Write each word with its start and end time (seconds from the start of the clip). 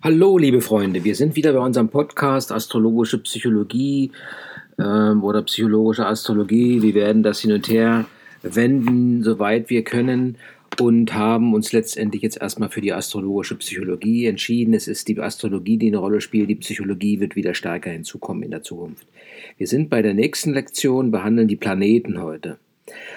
Hallo, 0.00 0.38
liebe 0.38 0.60
Freunde, 0.60 1.02
wir 1.02 1.16
sind 1.16 1.34
wieder 1.34 1.52
bei 1.52 1.58
unserem 1.58 1.88
Podcast 1.88 2.52
Astrologische 2.52 3.18
Psychologie 3.18 4.12
ähm, 4.78 5.24
oder 5.24 5.42
Psychologische 5.42 6.06
Astrologie. 6.06 6.80
Wir 6.80 6.94
werden 6.94 7.24
das 7.24 7.40
hin 7.40 7.50
und 7.50 7.68
her 7.68 8.04
wenden, 8.44 9.24
soweit 9.24 9.70
wir 9.70 9.82
können 9.82 10.36
und 10.80 11.14
haben 11.14 11.52
uns 11.52 11.72
letztendlich 11.72 12.22
jetzt 12.22 12.40
erstmal 12.40 12.68
für 12.68 12.80
die 12.80 12.92
astrologische 12.92 13.56
Psychologie 13.56 14.26
entschieden. 14.26 14.72
Es 14.72 14.86
ist 14.86 15.08
die 15.08 15.18
Astrologie, 15.18 15.78
die 15.78 15.88
eine 15.88 15.98
Rolle 15.98 16.20
spielt. 16.20 16.48
Die 16.48 16.54
Psychologie 16.54 17.18
wird 17.18 17.34
wieder 17.34 17.54
stärker 17.54 17.90
hinzukommen 17.90 18.44
in 18.44 18.52
der 18.52 18.62
Zukunft. 18.62 19.04
Wir 19.56 19.66
sind 19.66 19.90
bei 19.90 20.00
der 20.00 20.14
nächsten 20.14 20.52
Lektion, 20.52 21.10
behandeln 21.10 21.48
die 21.48 21.56
Planeten 21.56 22.22
heute. 22.22 22.58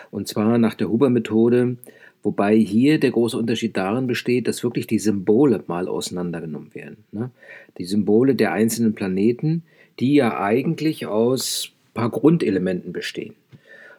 Und 0.09 0.27
zwar 0.27 0.57
nach 0.57 0.73
der 0.73 0.89
Huber-Methode 0.89 1.77
Wobei 2.23 2.55
hier 2.55 2.99
der 2.99 3.11
große 3.11 3.37
Unterschied 3.37 3.75
darin 3.75 4.07
besteht, 4.07 4.47
dass 4.47 4.63
wirklich 4.63 4.85
die 4.85 4.99
Symbole 4.99 5.63
mal 5.67 5.87
auseinandergenommen 5.87 6.73
werden. 6.75 6.97
Ne? 7.11 7.31
Die 7.77 7.85
Symbole 7.85 8.35
der 8.35 8.51
einzelnen 8.51 8.93
Planeten, 8.93 9.63
die 9.99 10.13
ja 10.13 10.39
eigentlich 10.39 11.07
aus 11.07 11.71
ein 11.71 11.93
paar 11.93 12.09
Grundelementen 12.09 12.93
bestehen. 12.93 13.33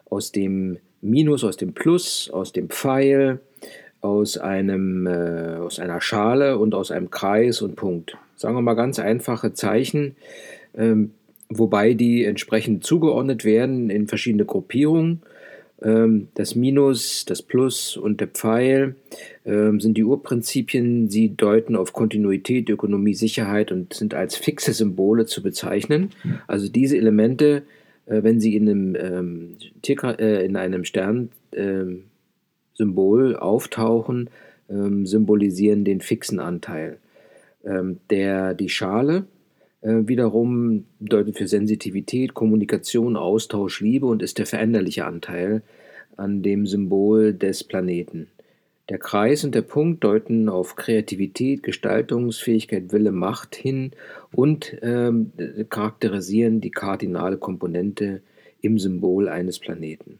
Aus 0.09 0.31
dem 0.31 0.77
Minus, 1.01 1.43
aus 1.43 1.57
dem 1.57 1.73
Plus, 1.73 2.29
aus 2.29 2.53
dem 2.53 2.69
Pfeil, 2.69 3.39
aus, 3.99 4.37
einem, 4.37 5.05
äh, 5.05 5.57
aus 5.57 5.79
einer 5.79 5.99
Schale 5.99 6.57
und 6.57 6.75
aus 6.75 6.91
einem 6.91 7.09
Kreis 7.09 7.61
und 7.61 7.75
Punkt. 7.75 8.17
Sagen 8.35 8.55
wir 8.55 8.61
mal 8.61 8.73
ganz 8.73 8.99
einfache 8.99 9.53
Zeichen, 9.53 10.15
ähm, 10.75 11.11
wobei 11.49 11.93
die 11.93 12.23
entsprechend 12.23 12.85
zugeordnet 12.85 13.43
werden 13.43 13.89
in 13.89 14.07
verschiedene 14.07 14.45
Gruppierungen 14.45 15.21
das 16.35 16.55
Minus, 16.55 17.25
das 17.25 17.41
Plus 17.41 17.97
und 17.97 18.21
der 18.21 18.27
Pfeil 18.27 18.95
ähm, 19.45 19.81
sind 19.81 19.97
die 19.97 20.05
Urprinzipien. 20.05 21.09
Sie 21.09 21.35
deuten 21.35 21.75
auf 21.75 21.91
Kontinuität, 21.91 22.69
Ökonomie, 22.69 23.15
Sicherheit 23.15 23.69
und 23.71 23.93
sind 23.93 24.13
als 24.13 24.37
fixe 24.37 24.71
Symbole 24.71 25.25
zu 25.25 25.43
bezeichnen. 25.43 26.11
Also 26.47 26.69
diese 26.69 26.95
Elemente, 26.95 27.63
äh, 28.05 28.23
wenn 28.23 28.39
sie 28.39 28.55
in 28.55 28.69
einem, 28.69 28.95
ähm, 28.95 29.57
äh, 29.85 30.45
in 30.45 30.55
einem 30.55 30.85
Sternsymbol 30.85 33.35
auftauchen, 33.35 34.29
symbolisieren 35.03 35.83
den 35.83 35.99
fixen 35.99 36.39
Anteil. 36.39 36.97
der, 38.09 38.53
die 38.53 38.69
Schale 38.69 39.25
äh, 39.83 40.07
wiederum 40.07 40.85
deutet 41.01 41.37
für 41.37 41.47
Sensitivität, 41.47 42.33
Kommunikation, 42.33 43.17
Austausch, 43.17 43.81
Liebe 43.81 44.05
und 44.05 44.23
ist 44.23 44.37
der 44.37 44.45
veränderliche 44.45 45.05
Anteil 45.05 45.61
an 46.17 46.41
dem 46.41 46.65
Symbol 46.67 47.33
des 47.33 47.63
Planeten. 47.63 48.27
Der 48.89 48.97
Kreis 48.97 49.43
und 49.43 49.55
der 49.55 49.61
Punkt 49.61 50.03
deuten 50.03 50.49
auf 50.49 50.75
Kreativität, 50.75 51.63
Gestaltungsfähigkeit, 51.63 52.91
Wille, 52.91 53.11
Macht 53.11 53.55
hin 53.55 53.91
und 54.33 54.75
ähm, 54.81 55.31
charakterisieren 55.69 56.59
die 56.59 56.71
kardinale 56.71 57.37
Komponente 57.37 58.21
im 58.61 58.77
Symbol 58.77 59.29
eines 59.29 59.59
Planeten. 59.59 60.19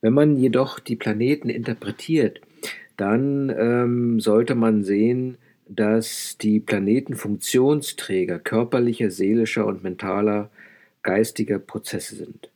Wenn 0.00 0.12
man 0.12 0.36
jedoch 0.36 0.80
die 0.80 0.96
Planeten 0.96 1.48
interpretiert, 1.48 2.40
dann 2.96 3.54
ähm, 3.56 4.20
sollte 4.20 4.54
man 4.54 4.82
sehen, 4.82 5.38
dass 5.68 6.36
die 6.40 6.60
Planeten 6.60 7.14
Funktionsträger 7.14 8.38
körperlicher, 8.38 9.10
seelischer 9.10 9.66
und 9.66 9.82
mentaler, 9.82 10.50
geistiger 11.02 11.58
Prozesse 11.58 12.16
sind. 12.16 12.50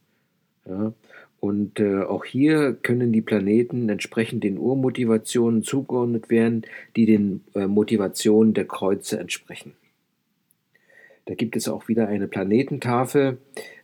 Ja? 0.66 0.92
Und 1.42 1.80
äh, 1.80 2.02
auch 2.02 2.24
hier 2.24 2.72
können 2.72 3.10
die 3.10 3.20
Planeten 3.20 3.88
entsprechend 3.88 4.44
den 4.44 4.58
Urmotivationen 4.58 5.64
zugeordnet 5.64 6.30
werden, 6.30 6.62
die 6.94 7.04
den 7.04 7.42
äh, 7.56 7.66
Motivationen 7.66 8.54
der 8.54 8.64
Kreuze 8.64 9.18
entsprechen. 9.18 9.72
Da 11.24 11.34
gibt 11.34 11.56
es 11.56 11.66
auch 11.66 11.88
wieder 11.88 12.06
eine 12.06 12.28
Planetentafel. 12.28 13.38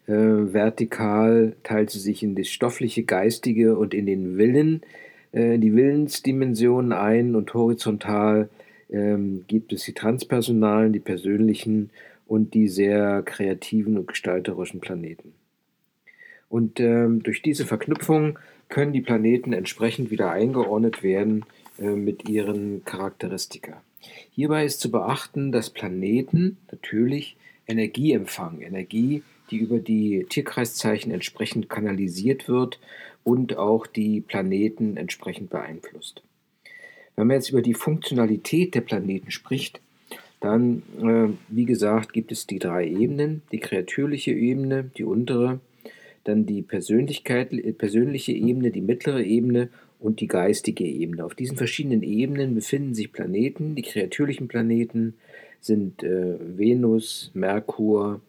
Äh, 0.07 0.13
vertikal 0.13 1.57
teilt 1.65 1.91
sie 1.91 1.99
sich 1.99 2.23
in 2.23 2.37
das 2.37 2.47
stoffliche, 2.47 3.03
geistige 3.03 3.77
und 3.77 3.93
in 3.93 4.07
den 4.07 4.39
Willen, 4.39 4.83
äh, 5.33 5.59
die 5.59 5.75
Willensdimensionen 5.75 6.93
ein 6.93 7.35
und 7.35 7.53
horizontal 7.55 8.51
ähm, 8.89 9.43
gibt 9.49 9.73
es 9.73 9.83
die 9.83 9.95
transpersonalen, 9.95 10.93
die 10.93 11.01
persönlichen 11.01 11.91
und 12.29 12.55
die 12.55 12.69
sehr 12.69 13.23
kreativen 13.23 13.99
und 13.99 14.07
gestalterischen 14.07 14.79
Planeten. 14.79 15.33
Und 16.49 16.81
ähm, 16.81 17.23
durch 17.23 17.43
diese 17.43 17.67
Verknüpfung 17.67 18.39
können 18.69 18.93
die 18.93 19.01
Planeten 19.01 19.53
entsprechend 19.53 20.11
wieder 20.11 20.31
eingeordnet 20.31 21.03
werden 21.03 21.45
äh, 21.79 21.91
mit 21.91 22.29
ihren 22.29 22.85
Charakteristika. 22.85 23.83
Hierbei 24.31 24.65
ist 24.65 24.81
zu 24.81 24.91
beachten, 24.91 25.53
dass 25.53 25.71
Planeten 25.71 26.59
natürlich 26.71 27.37
Energie 27.67 28.13
empfangen, 28.13 28.63
Energie, 28.63 29.23
die 29.51 29.59
über 29.59 29.79
die 29.79 30.27
Tierkreiszeichen 30.29 31.13
entsprechend 31.13 31.69
kanalisiert 31.69 32.49
wird 32.49 32.79
und 33.25 33.57
auch 33.57 33.87
die 33.87 34.21
Planeten 34.21 34.97
entsprechend 34.97 35.51
beeinflusst. 35.51 36.23
Wenn 37.17 37.27
man 37.27 37.37
jetzt 37.37 37.51
über 37.51 37.63
die 37.63 37.75
Funktionalität 37.75 38.75
der 38.75 38.81
Planeten 38.81 39.31
spricht, 39.31 39.81
dann, 40.41 40.83
äh, 41.03 41.35
wie 41.49 41.65
gesagt, 41.65 42.13
gibt 42.13 42.31
es 42.31 42.47
die 42.47 42.61
drei 42.61 42.87
Ebenen, 42.87 43.43
die 43.51 43.59
kreatürliche 43.59 44.31
Ebene, 44.31 44.91
die 44.97 45.05
untere, 45.05 45.61
dann 46.29 46.47
die 46.47 46.63
Persönlichkeit, 46.63 47.53
äh, 47.53 47.73
persönliche 47.73 48.33
Ebene, 48.33 48.71
die 48.71 48.81
mittlere 48.81 49.23
Ebene 49.23 49.71
und 49.99 50.21
die 50.21 50.29
geistige 50.29 50.85
Ebene. 50.85 51.25
Auf 51.25 51.35
diesen 51.35 51.57
verschiedenen 51.57 52.03
Ebenen 52.03 52.55
befinden 52.55 52.95
sich 52.95 53.13
Planeten. 53.13 53.75
Die 53.75 53.83
kreatürlichen 53.83 54.49
Planeten 54.49 55.15
sind 55.61 56.03
äh, 56.03 56.37
Venus, 56.57 57.31
Merkur, 57.35 58.21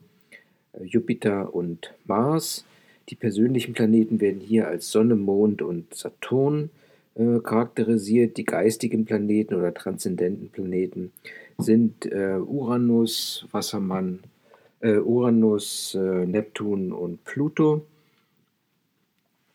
äh, 0.73 0.83
Jupiter 0.83 1.53
und 1.53 1.93
Mars. 2.05 2.65
Die 3.09 3.15
persönlichen 3.15 3.73
Planeten 3.73 4.21
werden 4.21 4.39
hier 4.39 4.67
als 4.67 4.91
Sonne, 4.91 5.15
Mond 5.15 5.61
und 5.61 5.93
Saturn 5.93 6.69
äh, 7.15 7.39
charakterisiert. 7.39 8.37
Die 8.37 8.45
geistigen 8.45 9.05
Planeten 9.05 9.55
oder 9.55 9.73
transzendenten 9.73 10.49
Planeten 10.49 11.11
sind 11.57 12.05
äh, 12.05 12.37
Uranus, 12.37 13.45
Wassermann, 13.51 14.19
Uranus, 14.81 15.95
äh, 15.95 16.25
Neptun 16.25 16.91
und 16.91 17.23
Pluto. 17.23 17.85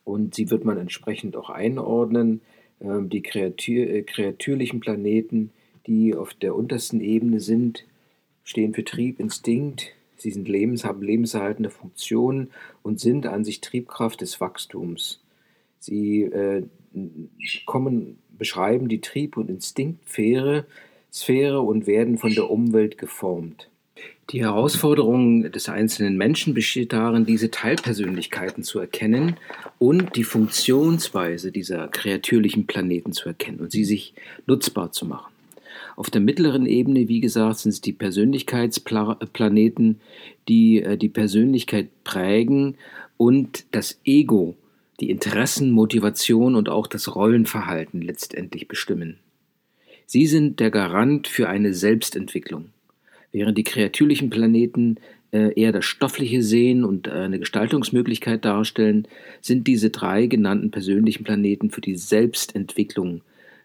Und 0.04 0.34
sie 0.34 0.50
wird 0.50 0.64
man 0.64 0.78
entsprechend 0.78 1.36
auch 1.36 1.50
einordnen. 1.50 2.42
Ähm, 2.80 3.08
die 3.08 3.22
kreatür 3.22 3.88
äh, 3.88 4.02
kreatürlichen 4.02 4.80
Planeten, 4.80 5.50
die 5.86 6.14
auf 6.14 6.34
der 6.34 6.54
untersten 6.54 7.00
Ebene 7.00 7.40
sind, 7.40 7.84
stehen 8.44 8.74
für 8.74 8.84
Trieb, 8.84 9.20
Instinkt. 9.20 9.92
Sie 10.16 10.30
sind 10.30 10.48
lebens, 10.48 10.84
haben 10.84 11.02
lebenserhaltende 11.02 11.70
Funktionen 11.70 12.50
und 12.82 13.00
sind 13.00 13.26
an 13.26 13.44
sich 13.44 13.60
Triebkraft 13.60 14.20
des 14.20 14.40
Wachstums. 14.40 15.20
Sie 15.78 16.22
äh, 16.22 16.64
kommen, 17.66 18.18
beschreiben 18.38 18.88
die 18.88 19.00
Trieb- 19.00 19.36
und 19.36 19.50
Instinktphäre 19.50 20.66
Sphäre 21.14 21.60
und 21.60 21.86
werden 21.86 22.18
von 22.18 22.34
der 22.34 22.50
Umwelt 22.50 22.98
geformt. 22.98 23.70
Die 24.30 24.40
Herausforderung 24.40 25.52
des 25.52 25.68
einzelnen 25.68 26.16
Menschen 26.16 26.54
besteht 26.54 26.92
darin, 26.92 27.26
diese 27.26 27.50
Teilpersönlichkeiten 27.50 28.64
zu 28.64 28.78
erkennen 28.78 29.36
und 29.78 30.16
die 30.16 30.24
Funktionsweise 30.24 31.52
dieser 31.52 31.88
kreatürlichen 31.88 32.66
Planeten 32.66 33.12
zu 33.12 33.28
erkennen 33.28 33.60
und 33.60 33.70
sie 33.70 33.84
sich 33.84 34.14
nutzbar 34.46 34.92
zu 34.92 35.06
machen. 35.06 35.32
Auf 35.96 36.10
der 36.10 36.20
mittleren 36.20 36.66
Ebene, 36.66 37.08
wie 37.08 37.20
gesagt, 37.20 37.58
sind 37.58 37.72
es 37.72 37.80
die 37.80 37.92
Persönlichkeitsplaneten, 37.92 40.00
die 40.48 40.82
äh, 40.82 40.96
die 40.96 41.08
Persönlichkeit 41.08 41.88
prägen 42.02 42.76
und 43.16 43.66
das 43.72 44.00
Ego 44.04 44.56
die 45.00 45.10
Interessen, 45.10 45.70
Motivation 45.70 46.54
und 46.54 46.68
auch 46.68 46.86
das 46.86 47.14
Rollenverhalten 47.14 48.00
letztendlich 48.00 48.68
bestimmen. 48.68 49.18
Sie 50.06 50.26
sind 50.26 50.60
der 50.60 50.70
Garant 50.70 51.26
für 51.26 51.48
eine 51.48 51.74
Selbstentwicklung. 51.74 52.66
Während 53.34 53.58
die 53.58 53.64
kreatürlichen 53.64 54.30
Planeten 54.30 54.98
äh, 55.32 55.60
eher 55.60 55.72
das 55.72 55.84
Stoffliche 55.84 56.40
sehen 56.40 56.84
und 56.84 57.08
eine 57.08 57.40
Gestaltungsmöglichkeit 57.40 58.44
darstellen, 58.44 59.08
sind 59.40 59.66
diese 59.66 59.90
drei 59.90 60.26
genannten 60.26 60.70
persönlichen 60.70 61.24
Planeten 61.24 61.70
für 61.70 61.80
die 61.80 61.96
Selbstentwicklung 61.96 63.22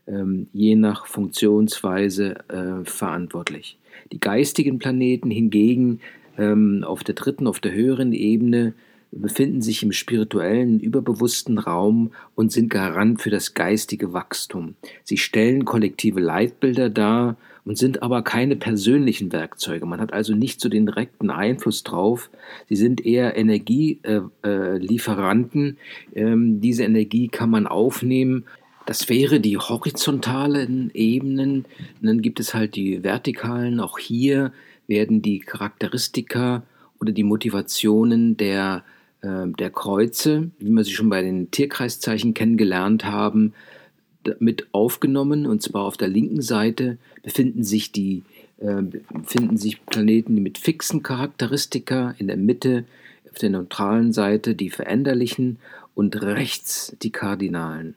ähm, 0.07 0.47
je 0.53 0.75
nach 0.75 1.05
Funktionsweise 1.05 2.37
äh, 2.49 2.83
verantwortlich. 2.83 3.77
Die 4.11 4.19
geistigen 4.19 4.79
Planeten 4.79 5.29
hingegen 5.29 5.99
ähm, 6.39 6.83
auf 6.83 7.03
der 7.03 7.13
dritten, 7.13 7.45
auf 7.45 7.59
der 7.59 7.73
höheren 7.73 8.11
Ebene 8.11 8.73
befinden 9.11 9.61
sich 9.61 9.83
im 9.83 9.91
spirituellen, 9.91 10.79
überbewussten 10.79 11.59
Raum 11.59 12.11
und 12.33 12.51
sind 12.51 12.71
Garant 12.71 13.21
für 13.21 13.29
das 13.29 13.53
geistige 13.53 14.13
Wachstum. 14.13 14.73
Sie 15.03 15.17
stellen 15.17 15.63
kollektive 15.63 16.21
Leitbilder 16.21 16.89
dar 16.89 17.37
und 17.69 17.77
sind 17.77 18.01
aber 18.01 18.23
keine 18.23 18.55
persönlichen 18.55 19.31
Werkzeuge. 19.31 19.85
Man 19.85 20.01
hat 20.01 20.11
also 20.11 20.33
nicht 20.33 20.59
so 20.59 20.69
den 20.69 20.87
direkten 20.87 21.29
Einfluss 21.29 21.83
drauf. 21.83 22.31
Sie 22.67 22.75
sind 22.75 23.05
eher 23.05 23.37
Energielieferanten. 23.37 25.77
Äh, 26.15 26.19
äh, 26.19 26.23
ähm, 26.23 26.61
diese 26.61 26.83
Energie 26.83 27.27
kann 27.27 27.51
man 27.51 27.67
aufnehmen 27.67 28.45
Das 28.87 29.07
wäre 29.07 29.39
die 29.39 29.59
horizontalen 29.59 30.89
Ebenen. 30.95 31.65
Und 32.01 32.07
dann 32.07 32.23
gibt 32.23 32.39
es 32.39 32.55
halt 32.55 32.75
die 32.75 33.03
vertikalen. 33.03 33.79
Auch 33.79 33.99
hier 33.99 34.51
werden 34.87 35.21
die 35.21 35.37
Charakteristika 35.37 36.63
oder 36.99 37.11
die 37.11 37.23
Motivationen 37.23 38.35
der, 38.35 38.83
äh, 39.21 39.45
der 39.45 39.69
Kreuze, 39.69 40.49
wie 40.57 40.71
wir 40.71 40.83
sie 40.83 40.93
schon 40.93 41.09
bei 41.09 41.21
den 41.21 41.51
Tierkreiszeichen 41.51 42.33
kennengelernt 42.33 43.05
haben, 43.05 43.53
mit 44.39 44.67
aufgenommen. 44.71 45.45
Und 45.45 45.61
zwar 45.61 45.83
auf 45.83 45.97
der 45.97 46.07
linken 46.07 46.41
Seite 46.41 46.97
befinden 47.23 47.63
sich 47.63 47.91
die 47.91 48.23
äh, 48.59 48.81
befinden 48.81 49.57
sich 49.57 49.85
Planeten 49.85 50.35
mit 50.35 50.57
fixen 50.57 51.01
Charakteristika, 51.01 52.13
in 52.17 52.27
der 52.27 52.37
Mitte 52.37 52.85
auf 53.31 53.37
der 53.37 53.49
neutralen 53.49 54.11
Seite 54.11 54.55
die 54.55 54.69
veränderlichen 54.69 55.59
und 55.95 56.21
rechts 56.21 56.95
die 57.01 57.11
kardinalen. 57.11 57.95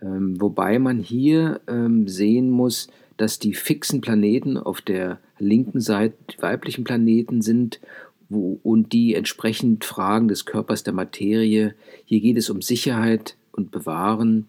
Ähm, 0.00 0.40
wobei 0.40 0.78
man 0.78 0.98
hier 0.98 1.60
ähm, 1.68 2.08
sehen 2.08 2.50
muss, 2.50 2.88
dass 3.16 3.38
die 3.38 3.54
fixen 3.54 4.00
Planeten 4.00 4.56
auf 4.56 4.80
der 4.80 5.18
linken 5.38 5.80
Seite 5.80 6.16
die 6.30 6.42
weiblichen 6.42 6.84
Planeten 6.84 7.42
sind 7.42 7.80
wo, 8.28 8.60
und 8.62 8.92
die 8.92 9.14
entsprechend 9.14 9.84
Fragen 9.84 10.28
des 10.28 10.44
Körpers 10.44 10.82
der 10.82 10.92
Materie, 10.92 11.74
hier 12.04 12.20
geht 12.20 12.36
es 12.36 12.50
um 12.50 12.62
Sicherheit 12.62 13.36
und 13.52 13.70
Bewahren, 13.70 14.48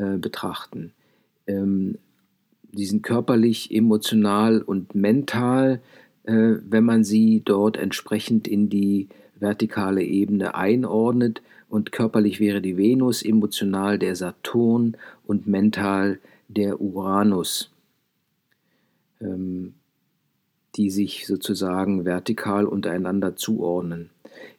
äh, 0.00 0.16
betrachten. 0.16 0.92
Ähm, 1.46 1.98
die 2.72 2.86
sind 2.86 3.02
körperlich, 3.02 3.70
emotional 3.70 4.62
und 4.62 4.94
mental, 4.94 5.82
äh, 6.24 6.54
wenn 6.66 6.84
man 6.84 7.04
sie 7.04 7.42
dort 7.44 7.76
entsprechend 7.76 8.48
in 8.48 8.70
die 8.70 9.08
vertikale 9.38 10.02
Ebene 10.02 10.54
einordnet 10.54 11.42
und 11.68 11.92
körperlich 11.92 12.40
wäre 12.40 12.62
die 12.62 12.78
Venus, 12.78 13.22
emotional 13.22 13.98
der 13.98 14.16
Saturn 14.16 14.96
und 15.26 15.46
mental 15.46 16.18
der 16.48 16.80
Uranus, 16.80 17.70
ähm, 19.20 19.74
die 20.76 20.88
sich 20.88 21.26
sozusagen 21.26 22.06
vertikal 22.06 22.64
untereinander 22.64 23.36
zuordnen. 23.36 24.08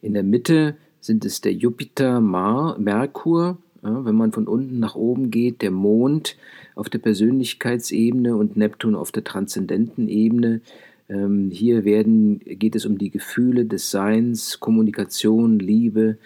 In 0.01 0.13
der 0.13 0.23
Mitte 0.23 0.77
sind 0.99 1.25
es 1.25 1.41
der 1.41 1.53
Jupiter, 1.53 2.21
Mar, 2.21 2.77
Merkur, 2.77 3.57
ja, 3.83 4.05
wenn 4.05 4.15
man 4.15 4.31
von 4.31 4.47
unten 4.47 4.79
nach 4.79 4.95
oben 4.95 5.31
geht, 5.31 5.61
der 5.61 5.71
Mond 5.71 6.37
auf 6.75 6.89
der 6.89 6.99
Persönlichkeitsebene 6.99 8.35
und 8.35 8.55
Neptun 8.55 8.95
auf 8.95 9.11
der 9.11 9.23
transzendenten 9.23 10.07
Ebene. 10.07 10.61
Ähm, 11.09 11.49
hier 11.51 11.83
werden, 11.83 12.39
geht 12.39 12.75
es 12.75 12.85
um 12.85 12.97
die 12.97 13.09
Gefühle 13.09 13.65
des 13.65 13.91
Seins, 13.91 14.59
Kommunikation, 14.59 15.59
Liebe, 15.59 16.17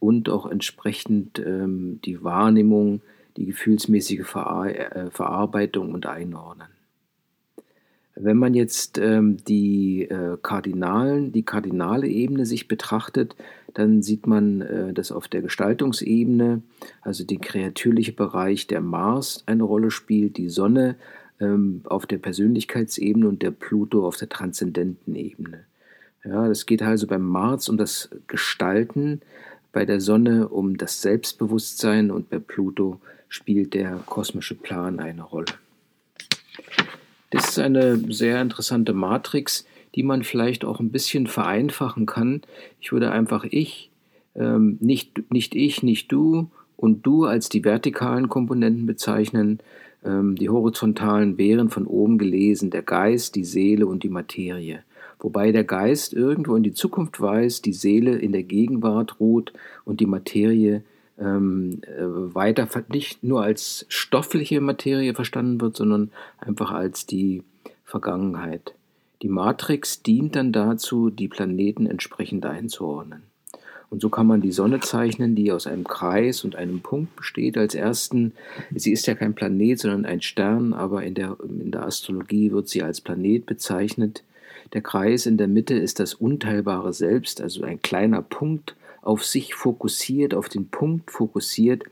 und 0.00 0.28
auch 0.28 0.46
entsprechend 0.46 1.38
ähm, 1.38 2.00
die 2.04 2.24
Wahrnehmung, 2.24 3.02
die 3.36 3.46
gefühlsmäßige 3.46 4.26
Verar 4.26 4.66
äh, 4.68 5.10
Verarbeitung 5.10 5.94
und 5.94 6.06
Einordnen. 6.06 6.66
Wenn 8.24 8.36
man 8.36 8.54
jetzt 8.54 8.98
ähm, 8.98 9.38
die 9.44 10.02
äh, 10.02 10.36
Kardinalen, 10.40 11.32
die 11.32 11.42
kardinale 11.42 12.06
Ebene 12.06 12.46
sich 12.46 12.68
betrachtet, 12.68 13.34
dann 13.74 14.02
sieht 14.02 14.26
man, 14.26 14.60
äh, 14.60 14.92
dass 14.92 15.10
auf 15.10 15.28
der 15.28 15.42
Gestaltungsebene, 15.42 16.62
also 17.00 17.24
der 17.24 17.38
kreatürliche 17.38 18.12
Bereich 18.12 18.66
der 18.66 18.80
Mars 18.80 19.42
eine 19.46 19.64
Rolle 19.64 19.90
spielt, 19.90 20.36
die 20.36 20.50
Sonne 20.50 20.96
ähm, 21.40 21.80
auf 21.84 22.06
der 22.06 22.18
Persönlichkeitsebene 22.18 23.28
und 23.28 23.42
der 23.42 23.50
Pluto 23.50 24.06
auf 24.06 24.16
der 24.16 24.28
transzendenten 24.28 25.16
Ebene. 25.16 25.64
Ja, 26.24 26.46
das 26.46 26.66
geht 26.66 26.82
also 26.82 27.08
beim 27.08 27.26
Mars 27.26 27.68
um 27.68 27.76
das 27.76 28.10
Gestalten, 28.28 29.20
bei 29.72 29.84
der 29.84 30.00
Sonne 30.00 30.48
um 30.48 30.76
das 30.76 31.02
Selbstbewusstsein 31.02 32.12
und 32.12 32.30
bei 32.30 32.38
Pluto 32.38 33.00
spielt 33.28 33.74
der 33.74 33.96
kosmische 34.06 34.54
Plan 34.54 35.00
eine 35.00 35.22
Rolle. 35.22 35.46
Das 37.32 37.48
ist 37.48 37.58
eine 37.58 37.96
sehr 38.12 38.40
interessante 38.40 38.92
Matrix, 38.92 39.66
die 39.94 40.02
man 40.02 40.22
vielleicht 40.22 40.64
auch 40.64 40.80
ein 40.80 40.90
bisschen 40.90 41.26
vereinfachen 41.26 42.06
kann. 42.06 42.42
Ich 42.80 42.92
würde 42.92 43.10
einfach 43.10 43.44
ich, 43.50 43.90
ähm, 44.34 44.76
nicht, 44.80 45.30
nicht 45.32 45.54
ich, 45.54 45.82
nicht 45.82 46.12
du 46.12 46.50
und 46.76 47.04
du 47.06 47.24
als 47.24 47.48
die 47.48 47.64
vertikalen 47.64 48.28
Komponenten 48.28 48.86
bezeichnen. 48.86 49.60
Ähm, 50.04 50.36
die 50.36 50.48
horizontalen 50.48 51.38
wären 51.38 51.70
von 51.70 51.86
oben 51.86 52.18
gelesen 52.18 52.70
der 52.70 52.82
Geist, 52.82 53.34
die 53.34 53.44
Seele 53.44 53.86
und 53.86 54.02
die 54.02 54.08
Materie 54.08 54.84
wobei 55.22 55.52
der 55.52 55.64
Geist 55.64 56.12
irgendwo 56.12 56.56
in 56.56 56.62
die 56.62 56.74
Zukunft 56.74 57.20
weist, 57.20 57.64
die 57.64 57.72
Seele 57.72 58.16
in 58.16 58.32
der 58.32 58.42
Gegenwart 58.42 59.20
ruht 59.20 59.52
und 59.84 60.00
die 60.00 60.06
Materie 60.06 60.82
ähm, 61.18 61.80
äh, 61.82 62.34
weiter 62.34 62.68
nicht 62.88 63.22
nur 63.22 63.42
als 63.42 63.86
stoffliche 63.88 64.60
Materie 64.60 65.14
verstanden 65.14 65.60
wird, 65.60 65.76
sondern 65.76 66.10
einfach 66.38 66.70
als 66.70 67.06
die 67.06 67.42
Vergangenheit. 67.84 68.74
Die 69.22 69.28
Matrix 69.28 70.02
dient 70.02 70.34
dann 70.34 70.52
dazu, 70.52 71.10
die 71.10 71.28
Planeten 71.28 71.86
entsprechend 71.86 72.44
einzuordnen. 72.44 73.22
Und 73.92 74.00
so 74.00 74.08
kann 74.08 74.26
man 74.26 74.40
die 74.40 74.52
Sonne 74.52 74.80
zeichnen, 74.80 75.34
die 75.34 75.52
aus 75.52 75.66
einem 75.66 75.84
Kreis 75.84 76.44
und 76.44 76.56
einem 76.56 76.80
Punkt 76.80 77.14
besteht. 77.14 77.58
Als 77.58 77.74
ersten, 77.74 78.32
sie 78.74 78.90
ist 78.90 79.06
ja 79.06 79.14
kein 79.14 79.34
Planet, 79.34 79.78
sondern 79.78 80.06
ein 80.06 80.22
Stern, 80.22 80.72
aber 80.72 81.02
in 81.02 81.12
der, 81.12 81.36
in 81.46 81.70
der 81.70 81.84
Astrologie 81.84 82.52
wird 82.52 82.68
sie 82.68 82.82
als 82.82 83.02
Planet 83.02 83.44
bezeichnet. 83.44 84.24
Der 84.72 84.80
Kreis 84.80 85.26
in 85.26 85.36
der 85.36 85.46
Mitte 85.46 85.74
ist 85.74 86.00
das 86.00 86.14
unteilbare 86.14 86.94
Selbst, 86.94 87.42
also 87.42 87.64
ein 87.64 87.82
kleiner 87.82 88.22
Punkt 88.22 88.76
auf 89.02 89.24
sich 89.24 89.54
fokussiert, 89.54 90.32
auf 90.32 90.48
den 90.48 90.68
Punkt 90.68 91.10
fokussiert. 91.10 91.84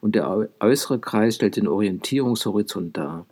Und 0.00 0.14
der 0.14 0.48
äußere 0.60 0.98
Kreis 0.98 1.36
stellt 1.36 1.56
den 1.56 1.68
Orientierungshorizont 1.68 2.96
dar. 2.96 3.26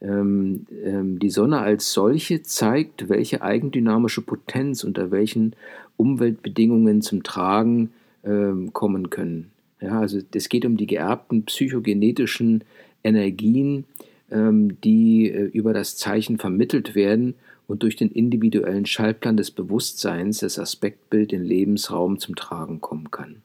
Ähm, 0.00 0.66
ähm, 0.84 1.18
die 1.18 1.30
Sonne 1.30 1.58
als 1.58 1.92
solche 1.92 2.42
zeigt, 2.42 3.08
welche 3.08 3.42
eigendynamische 3.42 4.22
Potenz 4.22 4.84
unter 4.84 5.10
welchen 5.10 5.56
Umweltbedingungen 5.96 7.02
zum 7.02 7.24
Tragen 7.24 7.90
ähm, 8.24 8.72
kommen 8.72 9.10
können. 9.10 9.50
Ja, 9.80 10.00
also 10.00 10.20
es 10.32 10.48
geht 10.48 10.64
um 10.64 10.76
die 10.76 10.86
geerbten 10.86 11.44
psychogenetischen 11.44 12.62
Energien, 13.02 13.84
ähm, 14.30 14.80
die 14.82 15.30
äh, 15.30 15.44
über 15.46 15.72
das 15.72 15.96
Zeichen 15.96 16.38
vermittelt 16.38 16.94
werden 16.94 17.34
und 17.68 17.84
durch 17.84 17.94
den 17.94 18.10
individuellen 18.10 18.86
Schaltplan 18.86 19.36
des 19.36 19.52
Bewusstseins 19.52 20.40
das 20.40 20.58
Aspektbild 20.58 21.32
in 21.32 21.44
Lebensraum 21.44 22.18
zum 22.18 22.34
Tragen 22.34 22.80
kommen 22.80 23.12
kann. 23.12 23.42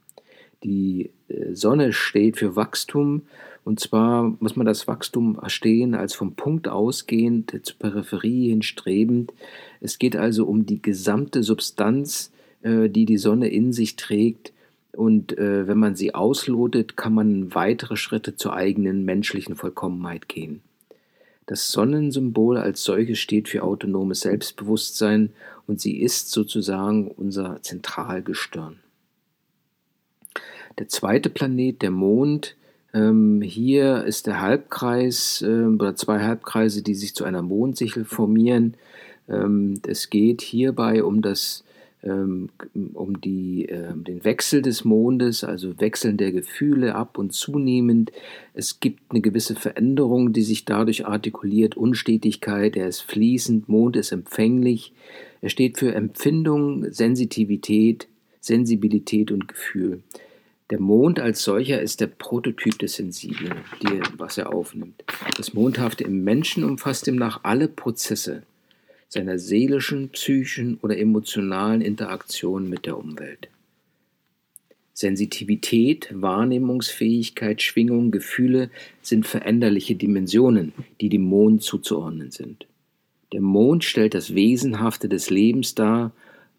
Die 0.64 1.12
äh, 1.28 1.54
Sonne 1.54 1.94
steht 1.94 2.38
für 2.38 2.56
Wachstum 2.56 3.24
und 3.66 3.80
zwar 3.80 4.36
muss 4.40 4.56
man 4.56 4.66
das 4.66 4.88
Wachstum 4.88 5.36
verstehen 5.36 5.94
als 5.94 6.16
vom 6.16 6.36
Punkt 6.36 6.68
ausgehend 6.68 7.60
zur 7.64 7.78
Peripherie 7.78 8.50
hin 8.50 8.62
strebend. 8.62 9.34
Es 9.81 10.00
geht 10.00 10.16
also 10.16 10.46
um 10.46 10.65
die 10.65 10.82
gesamte 10.82 11.44
Substanz, 11.44 12.32
äh, 12.62 12.89
die 12.89 13.06
die 13.06 13.18
Sonne 13.18 13.50
in 13.50 13.74
sich 13.74 13.98
trägt 13.98 14.53
und 14.94 15.38
äh, 15.38 15.68
wenn 15.68 15.80
man 15.80 15.96
sie 15.96 16.15
auslotet, 16.15 16.96
kann 16.96 17.13
man 17.13 17.53
weitere 17.53 17.98
Schritte 17.98 18.38
zur 18.38 18.53
eigenen 18.53 19.03
menschlichen 19.03 19.56
Vollkommenheit 19.56 20.30
gehen. 20.30 20.62
Das 21.46 21.72
Sonnensymbol 21.72 22.58
als 22.58 22.84
solches 22.84 23.20
steht 23.20 23.50
für 23.50 23.64
autonomes 23.64 24.22
Selbstbewusstsein 24.22 25.32
und 25.68 25.82
sie 25.82 26.00
ist 26.00 26.32
sozusagen 26.32 27.10
unser 27.10 27.62
Zentralgestirn. 27.62 28.80
Der 30.80 30.88
zweite 30.88 31.30
Planet, 31.30 31.82
der 31.82 31.92
Mond, 31.92 32.56
ähm, 32.94 33.42
hier 33.42 34.04
ist 34.06 34.28
der 34.28 34.42
Halbkreis 34.42 35.42
äh, 35.42 35.66
oder 35.66 35.96
zwei 35.96 36.22
Halbkreise, 36.22 36.82
die 36.82 36.96
sich 36.96 37.16
zu 37.16 37.24
einer 37.26 37.42
Mondsichel 37.42 38.06
formieren. 38.06 38.76
Ähm, 39.28 39.82
es 39.86 40.10
geht 40.10 40.42
hierbei 40.42 41.04
um 41.04 41.22
das 41.22 41.64
ähm, 41.64 41.73
um 42.03 43.22
die, 43.22 43.69
äh, 43.69 43.93
den 43.95 44.24
Wechsel 44.24 44.62
des 44.62 44.83
Mondes, 44.83 45.43
also 45.43 45.79
Wechseln 45.79 46.17
der 46.17 46.31
Gefühle 46.31 46.95
ab 46.95 47.17
und 47.17 47.33
zunehmend. 47.33 48.12
Es 48.53 48.79
gibt 48.79 49.12
eine 49.12 49.22
gewisse 49.22 49.55
Veränderung, 49.55 50.33
die 50.33 50.41
sich 50.41 50.65
dadurch 50.65 51.05
artikuliert. 51.05 51.77
Unstetigkeit, 51.77 52.75
er 52.75 52.88
ist 52.88 53.01
fließend, 53.01 53.69
Mond 53.69 53.95
ist 53.95 54.12
empfänglich. 54.12 54.93
Er 55.41 55.50
steht 55.50 55.77
für 55.77 55.93
Empfindung, 55.93 56.91
Sensitivität, 56.91 58.07
Sensibilität 58.41 59.31
und 59.31 59.48
Gefühl. 59.48 60.01
Der 60.69 60.79
Mond 60.79 61.19
als 61.19 61.43
solcher 61.43 61.81
ist 61.81 62.01
der 62.01 62.07
Prototyp 62.07 62.79
des 62.79 62.95
Sensiblen, 62.95 63.53
die, 63.81 64.01
was 64.17 64.38
er 64.38 64.53
aufnimmt. 64.53 65.03
Das 65.38 65.53
Mondhafte 65.53 66.03
im 66.03 66.24
Menschen 66.24 66.63
umfasst 66.63 67.07
demnach 67.07 67.41
alle 67.43 67.67
Prozesse, 67.67 68.43
seiner 69.13 69.38
seelischen, 69.38 70.10
psychischen 70.10 70.79
oder 70.82 70.98
emotionalen 70.98 71.82
Interaktion 71.82 72.67
mit 72.67 72.88
der 72.88 72.98
Umwelt. 72.98 73.48
Sensitivität, 74.96 76.10
Wahrnehmungsfähigkeit, 76.12 77.62
Schwingung, 77.62 78.10
Gefühle 78.10 78.72
sind 79.03 79.27
veränderliche 79.27 79.96
Dimensionen, 79.96 80.74
die 81.00 81.10
dem 81.10 81.22
Mond 81.22 81.62
zuzuordnen 81.62 82.32
sind. 82.32 82.65
Der 83.34 83.41
Mond 83.41 83.84
stellt 83.84 84.15
das 84.15 84.34
Wesenhafte 84.34 85.10
des 85.10 85.29
Lebens 85.29 85.75
dar, 85.75 86.12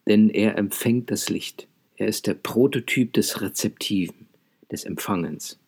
denn 0.06 0.30
er 0.30 0.56
empfängt 0.56 1.10
das 1.10 1.30
Licht. 1.30 1.66
Er 1.96 2.06
ist 2.06 2.28
der 2.28 2.34
Prototyp 2.34 3.12
des 3.12 3.40
Rezeptiven, 3.40 4.26
des 4.70 4.84
Empfangens. 4.84 5.58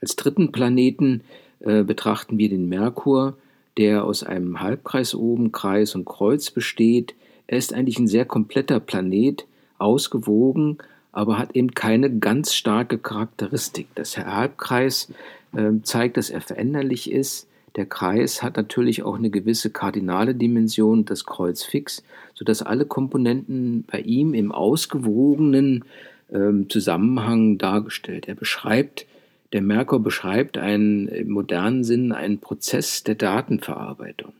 Als 0.00 0.16
dritten 0.16 0.50
Planeten 0.50 1.22
äh, 1.60 1.82
betrachten 1.82 2.38
wir 2.38 2.48
den 2.48 2.70
Merkur, 2.70 3.36
der 3.78 4.04
aus 4.04 4.22
einem 4.22 4.60
Halbkreis 4.60 5.14
oben, 5.14 5.52
Kreis 5.52 5.94
und 5.94 6.04
Kreuz 6.04 6.50
besteht. 6.50 7.14
Er 7.46 7.58
ist 7.58 7.72
eigentlich 7.72 7.98
ein 7.98 8.08
sehr 8.08 8.24
kompletter 8.24 8.80
Planet, 8.80 9.46
ausgewogen, 9.78 10.78
aber 11.10 11.38
hat 11.38 11.54
eben 11.56 11.72
keine 11.74 12.18
ganz 12.18 12.54
starke 12.54 12.98
Charakteristik. 12.98 13.88
Das 13.94 14.16
Halbkreis 14.16 15.12
äh, 15.54 15.70
zeigt, 15.82 16.16
dass 16.16 16.30
er 16.30 16.40
veränderlich 16.40 17.10
ist. 17.10 17.48
Der 17.76 17.86
Kreis 17.86 18.42
hat 18.42 18.56
natürlich 18.56 19.02
auch 19.02 19.16
eine 19.16 19.30
gewisse 19.30 19.70
kardinale 19.70 20.34
Dimension, 20.34 21.04
das 21.04 21.24
Kreuz 21.24 21.62
fix, 21.62 22.02
sodass 22.34 22.62
alle 22.62 22.84
Komponenten 22.84 23.84
bei 23.90 24.00
ihm 24.00 24.34
im 24.34 24.52
ausgewogenen 24.52 25.84
ähm, 26.32 26.68
Zusammenhang 26.68 27.58
dargestellt. 27.58 28.28
Er 28.28 28.34
beschreibt, 28.34 29.06
der 29.52 29.62
Merkur 29.62 30.02
beschreibt 30.02 30.58
einen 30.58 31.08
im 31.08 31.30
modernen 31.30 31.84
Sinn 31.84 32.12
einen 32.12 32.38
Prozess 32.38 33.04
der 33.04 33.14
Datenverarbeitung. 33.14 34.32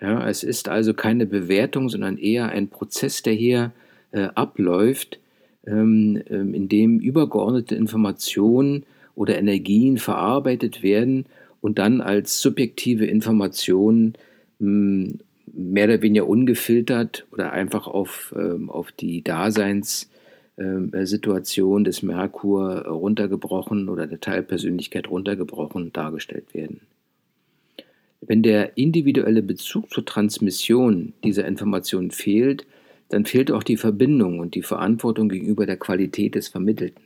Ja, 0.00 0.28
es 0.28 0.44
ist 0.44 0.68
also 0.68 0.94
keine 0.94 1.26
Bewertung, 1.26 1.88
sondern 1.88 2.18
eher 2.18 2.50
ein 2.50 2.68
Prozess, 2.68 3.22
der 3.22 3.32
hier 3.32 3.72
äh, 4.12 4.28
abläuft, 4.34 5.18
ähm, 5.66 6.22
ähm, 6.30 6.54
in 6.54 6.68
dem 6.68 7.00
übergeordnete 7.00 7.74
Informationen 7.74 8.84
oder 9.14 9.38
Energien 9.38 9.98
verarbeitet 9.98 10.82
werden 10.82 11.26
und 11.60 11.78
dann 11.78 12.00
als 12.00 12.40
subjektive 12.40 13.06
Information 13.06 14.14
hm, 14.60 15.18
mehr 15.52 15.86
oder 15.86 16.02
weniger 16.02 16.28
ungefiltert 16.28 17.26
oder 17.32 17.52
einfach 17.52 17.88
auf, 17.88 18.32
ähm, 18.38 18.70
auf 18.70 18.92
die 18.92 19.22
Daseinssituation 20.58 21.84
des 21.84 22.02
Merkur 22.02 22.86
runtergebrochen 22.86 23.88
oder 23.88 24.06
der 24.06 24.20
Teilpersönlichkeit 24.20 25.08
runtergebrochen 25.08 25.92
dargestellt 25.92 26.52
werden. 26.52 26.80
Wenn 28.20 28.42
der 28.42 28.76
individuelle 28.76 29.42
Bezug 29.42 29.90
zur 29.90 30.04
Transmission 30.04 31.12
dieser 31.22 31.46
Information 31.46 32.10
fehlt, 32.10 32.66
dann 33.08 33.24
fehlt 33.24 33.52
auch 33.52 33.62
die 33.62 33.76
Verbindung 33.76 34.40
und 34.40 34.54
die 34.54 34.62
Verantwortung 34.62 35.28
gegenüber 35.28 35.64
der 35.64 35.76
Qualität 35.76 36.34
des 36.34 36.48
Vermittelten. 36.48 37.02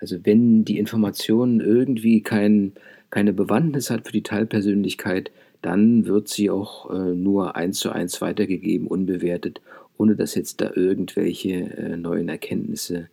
Also 0.00 0.16
wenn 0.24 0.64
die 0.64 0.78
Information 0.78 1.60
irgendwie 1.60 2.22
kein, 2.22 2.72
keine 3.10 3.32
Bewandtnis 3.32 3.90
hat 3.90 4.06
für 4.06 4.12
die 4.12 4.22
Teilpersönlichkeit, 4.22 5.30
dann 5.62 6.06
wird 6.06 6.28
sie 6.28 6.50
auch 6.50 6.90
äh, 6.90 7.14
nur 7.14 7.56
eins 7.56 7.78
zu 7.78 7.90
eins 7.90 8.20
weitergegeben, 8.20 8.86
unbewertet, 8.86 9.60
ohne 9.98 10.16
dass 10.16 10.34
jetzt 10.34 10.60
da 10.60 10.72
irgendwelche 10.74 11.52
äh, 11.52 11.96
neuen 11.96 12.28
Erkenntnisse 12.28 13.08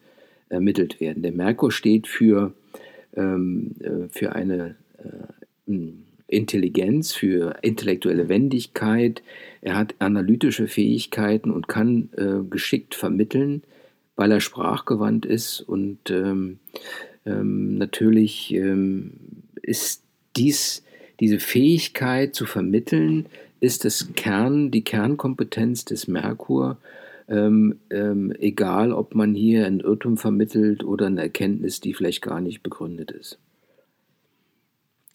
ermittelt 0.50 1.00
werden. 1.00 1.24
Der 1.24 1.32
Merkur 1.32 1.72
steht 1.72 2.08
für, 2.08 2.54
ähm, 3.16 3.76
äh, 3.80 4.10
für 4.10 4.36
eine 4.36 4.76
äh, 4.98 5.74
Intelligenz, 6.28 7.14
für 7.14 7.58
intellektuelle 7.62 8.30
Wendigkeit. 8.30 9.22
Er 9.62 9.76
hat 9.76 9.96
analytische 10.00 10.68
Fähigkeiten 10.68 11.52
und 11.52 11.68
kann 11.68 12.10
äh, 12.18 12.44
geschickt 12.50 12.96
vermitteln, 12.96 13.64
weil 14.16 14.32
er 14.32 14.40
sprachgewandt 14.40 15.26
ist. 15.26 15.62
Und 15.62 16.10
ähm, 16.10 16.60
ähm, 17.26 17.78
natürlich 17.78 18.54
ähm, 18.54 19.12
ist 19.62 20.04
dies, 20.36 20.84
diese 21.20 21.40
Fähigkeit 21.40 22.34
zu 22.34 22.46
vermitteln, 22.46 23.28
ist 23.62 23.86
das 23.86 24.14
Kern, 24.16 24.72
die 24.72 24.84
Kernkompetenz 24.84 25.86
des 25.86 26.10
Merkur. 26.10 26.78
Ähm, 27.30 27.80
ähm, 27.90 28.34
egal, 28.40 28.92
ob 28.92 29.16
man 29.16 29.34
hier 29.34 29.66
ein 29.66 29.80
Irrtum 29.80 30.18
vermittelt 30.18 30.84
oder 30.84 31.06
eine 31.06 31.22
Erkenntnis, 31.22 31.80
die 31.80 31.94
vielleicht 31.94 32.22
gar 32.22 32.42
nicht 32.42 32.62
begründet 32.62 33.12
ist. 33.12 33.40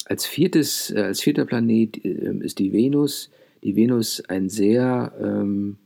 Als, 0.05 0.25
viertes, 0.25 0.89
äh, 0.89 1.01
als 1.01 1.21
vierter 1.21 1.45
Planet 1.45 2.03
äh, 2.03 2.37
ist 2.39 2.57
die 2.57 2.73
Venus. 2.73 3.29
Die 3.63 3.75
Venus 3.75 4.23
ein 4.27 4.49
sehr 4.49 5.13
ähm, 5.21 5.77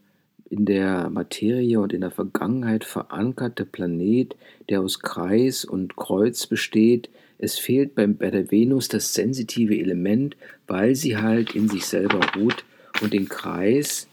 in 0.52 0.66
der 0.66 1.10
Materie 1.10 1.80
und 1.80 1.94
in 1.94 2.02
der 2.02 2.12
Vergangenheit 2.12 2.84
verankerte 2.84 3.66
Planet, 3.66 4.36
der 4.70 4.82
aus 4.82 5.00
Kreis 5.00 5.66
und 5.66 5.96
Kreuz 5.96 6.46
besteht. 6.46 7.10
Es 7.42 7.58
fehlt 7.58 7.96
beim, 7.96 8.16
bei 8.16 8.30
der 8.30 8.52
Venus 8.52 8.88
das 8.88 9.14
sensitive 9.14 9.78
Element, 9.78 10.38
weil 10.68 10.96
sie 10.96 11.18
halt 11.18 11.56
in 11.56 11.68
sich 11.68 11.86
selber 11.86 12.20
ruht 12.38 12.64
und 13.02 13.14
den 13.14 13.28
Kreis, 13.28 14.08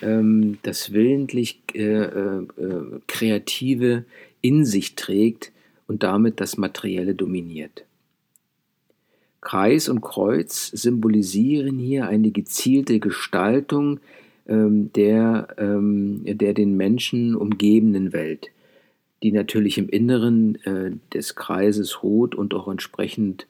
ähm, 0.00 0.58
das 0.62 0.92
willentlich 0.92 1.60
äh, 1.74 1.82
äh, 1.82 2.42
äh 2.56 3.00
Kreative 3.08 4.04
in 4.40 4.64
sich 4.64 4.94
trägt 4.94 5.50
und 5.88 6.04
damit 6.04 6.40
das 6.40 6.56
Materielle 6.56 7.14
dominiert. 7.14 7.84
Kreis 9.40 9.88
und 9.88 10.00
Kreuz 10.00 10.68
symbolisieren 10.68 11.78
hier 11.78 12.06
eine 12.06 12.30
gezielte 12.30 13.00
Gestaltung 13.00 13.98
ähm, 14.46 14.92
der, 14.92 15.48
ähm, 15.58 16.22
der 16.24 16.54
den 16.54 16.76
Menschen 16.76 17.34
umgebenden 17.34 18.12
Welt, 18.12 18.50
die 19.22 19.32
natürlich 19.32 19.78
im 19.78 19.88
Inneren 19.88 20.56
äh, 20.64 20.92
des 21.12 21.34
Kreises 21.34 22.02
ruht 22.02 22.34
und 22.34 22.54
auch 22.54 22.68
entsprechend 22.68 23.46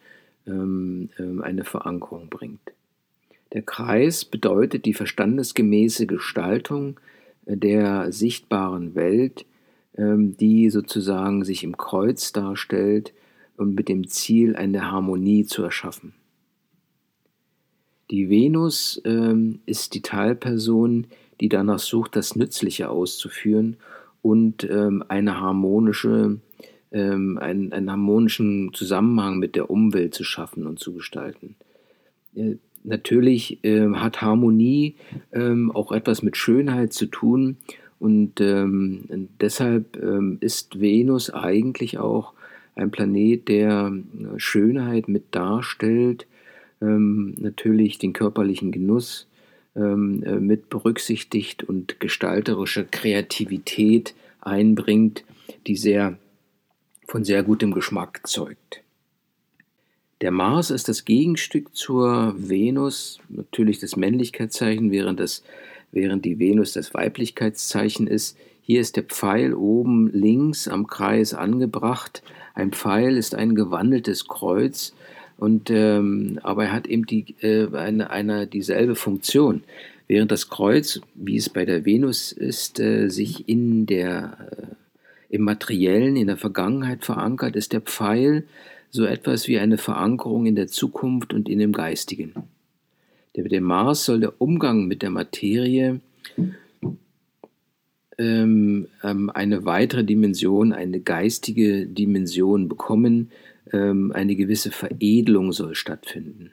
ähm, 0.47 1.11
äh, 1.19 1.43
eine 1.43 1.65
Verankerung 1.65 2.29
bringt. 2.29 2.73
Der 3.53 3.63
Kreis 3.63 4.25
bedeutet 4.25 4.85
die 4.85 4.95
verstandesgemäße 4.95 6.07
Gestaltung 6.07 6.99
äh, 7.47 7.57
der 7.57 8.13
sichtbaren 8.13 8.95
Welt, 8.95 9.47
ähm, 9.97 10.37
die 10.37 10.71
sozusagen 10.71 11.45
sich 11.45 11.65
im 11.65 11.77
Kreuz 11.77 12.33
darstellt, 12.33 13.13
und 13.59 13.75
mit 13.75 13.89
dem 13.89 14.07
Ziel, 14.07 14.57
eine 14.57 14.91
Harmonie 14.91 15.45
zu 15.45 15.65
erschaffen. 15.65 16.15
Die 18.11 18.31
Venus 18.31 19.03
ähm, 19.05 19.61
ist 19.67 19.95
die 19.95 20.01
Teilperson, 20.01 21.09
die 21.41 21.49
danach 21.49 21.81
sucht, 21.81 22.17
das 22.17 22.37
Nützliche 22.37 22.89
auszuführen 22.89 23.77
und 24.23 24.69
ähm, 24.69 25.05
eine 25.09 25.41
harmonische, 25.41 26.39
ähm, 26.93 27.39
einen, 27.39 27.73
einen, 27.73 27.91
harmonischen 27.91 28.73
Zusammenhang 28.73 29.39
mit 29.39 29.57
der 29.57 29.71
Umwelt 29.71 30.15
zu 30.15 30.25
schaffen 30.25 30.67
und 30.67 30.79
zu 30.79 30.95
gestalten. 30.95 31.57
Äh, 32.35 32.57
natürlich 32.85 33.63
äh, 33.65 33.89
hat 33.95 34.23
Harmonie 34.23 34.97
ähm, 35.33 35.71
auch 35.71 35.93
etwas 35.93 36.23
mit 36.23 36.37
Schönheit 36.37 36.93
zu 36.93 37.07
tun 37.07 37.57
und 37.99 38.41
ähm, 38.41 39.29
deshalb 39.41 39.97
ähm, 40.01 40.39
ist 40.41 40.81
Venus 40.81 41.31
eigentlich 41.31 41.99
auch 41.99 42.33
ein 42.77 42.91
Planet, 42.91 43.49
der 43.49 43.93
äh, 43.93 44.39
Schönheit 44.39 45.09
mit 45.09 45.25
darstellt, 45.33 46.27
ähm, 46.81 47.35
natürlich 47.39 47.99
den 47.99 48.13
körperlichen 48.13 48.71
Genuss 48.71 49.27
ähm, 49.77 50.23
äh, 50.25 50.41
mit 50.41 50.69
berücksichtigt 50.71 51.65
und 51.65 52.01
gestalterische 52.01 52.85
Kreativität 52.85 54.15
einbringt, 54.41 55.25
die 55.67 55.77
sehr 55.77 56.19
von 57.07 57.25
sehr 57.25 57.43
gutem 57.43 57.73
Geschmack 57.73 58.27
zeugt. 58.27 58.83
Der 60.21 60.31
Mars 60.31 60.71
ist 60.71 60.89
das 60.89 61.05
Gegenstück 61.05 61.75
zur 61.77 62.35
Venus, 62.37 63.21
natürlich 63.29 63.79
das 63.79 63.97
Männlichkeitszeichen, 63.97 64.91
während, 64.91 65.21
das, 65.21 65.45
während 65.93 66.25
die 66.25 66.39
Venus 66.39 66.73
das 66.73 66.93
Weiblichkeitszeichen 66.93 68.07
ist. 68.09 68.37
Hier 68.61 68.81
ist 68.81 68.97
der 68.97 69.05
Pfeil 69.05 69.55
oben 69.55 70.11
links 70.13 70.67
am 70.69 70.87
Kreis 70.87 71.35
angebracht. 71.35 72.23
Ein 72.55 72.73
Pfeil 72.73 73.17
ist 73.17 73.35
ein 73.37 73.55
gewandeltes 73.55 74.27
Kreuz, 74.27 74.93
und, 75.39 75.71
ähm, 75.71 76.41
aber 76.43 76.65
er 76.65 76.73
hat 76.73 76.89
eben 76.89 77.07
die, 77.07 77.35
äh, 77.41 77.69
eine, 77.75 78.11
eine, 78.11 78.47
dieselbe 78.47 78.97
Funktion. 78.97 79.63
Während 80.09 80.33
das 80.33 80.49
Kreuz, 80.49 81.01
wie 81.15 81.37
es 81.37 81.49
bei 81.49 81.65
der 81.65 81.85
Venus 81.85 82.33
ist, 82.33 82.81
äh, 82.81 83.09
sich 83.09 83.49
in 83.49 83.87
der, 83.87 84.37
äh, 84.51 85.35
im 85.35 85.43
Materiellen, 85.43 86.17
in 86.17 86.27
der 86.27 86.39
Vergangenheit 86.39 87.05
verankert, 87.05 87.55
ist 87.55 87.73
der 87.73 87.83
Pfeil 87.83 88.45
so 88.91 89.05
etwas 89.05 89.47
wie 89.47 89.59
eine 89.59 89.79
Verankerung 89.79 90.47
in 90.47 90.57
der 90.57 90.67
Zukunft 90.67 91.33
und 91.33 91.49
in 91.49 91.61
dem 91.61 91.73
Geistigen. 91.73 92.33
Der, 93.37 93.45
mit 93.45 93.53
dem 93.53 93.65
Mars 93.65 94.07
soll 94.07 94.21
der 94.21 94.41
Umgang 94.41 94.87
mit 94.87 95.03
der 95.03 95.11
Materie 95.11 96.01
ähm, 98.19 98.89
ähm, 99.05 99.31
eine 99.31 99.65
weitere 99.65 100.03
Dimension, 100.03 100.73
eine 100.73 100.99
geistige 100.99 101.87
Dimension 101.87 102.69
bekommen. 102.69 103.31
Ähm, 103.73 104.13
eine 104.13 104.37
gewisse 104.37 104.71
Veredelung 104.71 105.53
soll 105.53 105.75
stattfinden. 105.75 106.53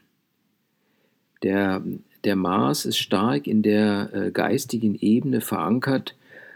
Der, 1.44 1.84
der 2.24 2.36
Mars 2.36 2.86
ist 2.86 2.98
stark 2.98 3.48
in 3.48 3.62
der 3.62 4.10
äh, 4.14 4.32
geistigen 4.32 4.96
Ebene 4.96 5.42
verankert, 5.42 6.16